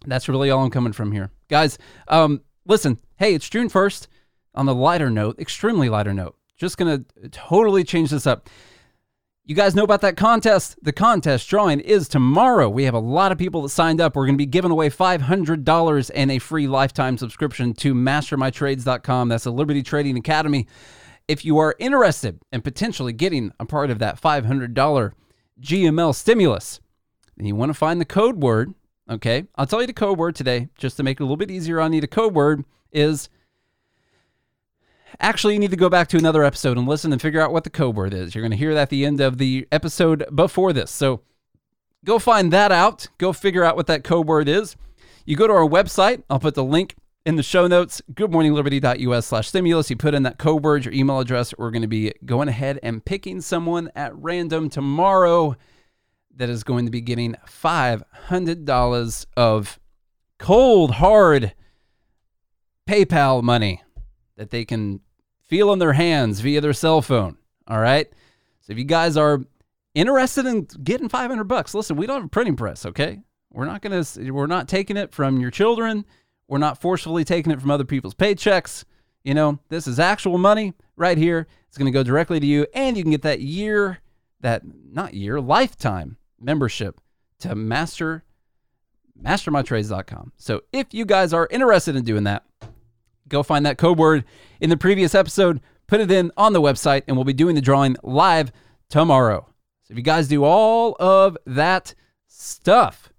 [0.04, 1.30] That's really all I'm coming from here.
[1.48, 1.78] Guys,
[2.08, 4.08] um, listen, hey, it's June 1st.
[4.54, 8.48] On the lighter note, extremely lighter note, just going to totally change this up.
[9.44, 10.76] You guys know about that contest.
[10.82, 12.68] The contest drawing is tomorrow.
[12.68, 14.16] We have a lot of people that signed up.
[14.16, 19.28] We're going to be giving away $500 and a free lifetime subscription to mastermytrades.com.
[19.28, 20.66] That's a Liberty Trading Academy.
[21.28, 25.12] If you are interested in potentially getting a part of that $500
[25.60, 26.80] GML stimulus,
[27.36, 28.74] then you want to find the code word.
[29.08, 31.52] Okay, I'll tell you the code word today just to make it a little bit
[31.52, 32.00] easier on you.
[32.00, 33.28] The code word is
[35.20, 37.64] actually, you need to go back to another episode and listen and figure out what
[37.64, 38.34] the code word is.
[38.34, 40.90] You're going to hear that at the end of the episode before this.
[40.90, 41.22] So
[42.04, 43.08] go find that out.
[43.18, 44.76] Go figure out what that code word is.
[45.24, 46.22] You go to our website.
[46.30, 49.90] I'll put the link in the show notes, goodmorningliberty.us slash stimulus.
[49.90, 51.52] You put in that code word, your email address.
[51.58, 55.56] We're going to be going ahead and picking someone at random tomorrow
[56.36, 59.80] that is going to be getting $500 of
[60.38, 61.52] cold, hard
[62.88, 63.82] PayPal money
[64.36, 65.00] that they can
[65.42, 67.36] feel in their hands via their cell phone.
[67.68, 68.08] All right.
[68.60, 69.42] So if you guys are
[69.94, 73.20] interested in getting 500 bucks, listen, we don't have a printing press, okay?
[73.52, 76.04] We're not going to, we're not taking it from your children.
[76.48, 78.84] We're not forcefully taking it from other people's paychecks.
[79.24, 81.46] You know, this is actual money right here.
[81.68, 83.98] It's going to go directly to you, and you can get that year,
[84.40, 87.00] that not year, lifetime membership
[87.40, 88.22] to master
[89.22, 90.32] mastermytrades.com.
[90.36, 92.44] So if you guys are interested in doing that,
[93.28, 94.24] go find that code word
[94.60, 97.60] in the previous episode, put it in on the website, and we'll be doing the
[97.60, 98.52] drawing live
[98.88, 99.46] tomorrow.
[99.84, 101.94] So if you guys do all of that
[102.26, 103.12] stuff,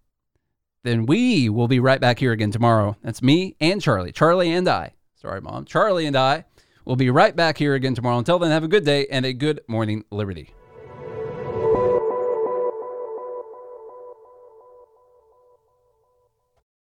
[0.83, 2.95] then we will be right back here again tomorrow.
[3.01, 4.11] That's me and Charlie.
[4.11, 4.93] Charlie and I.
[5.15, 5.65] Sorry, Mom.
[5.65, 6.45] Charlie and I
[6.85, 8.17] will be right back here again tomorrow.
[8.17, 10.53] Until then, have a good day and a good morning, Liberty.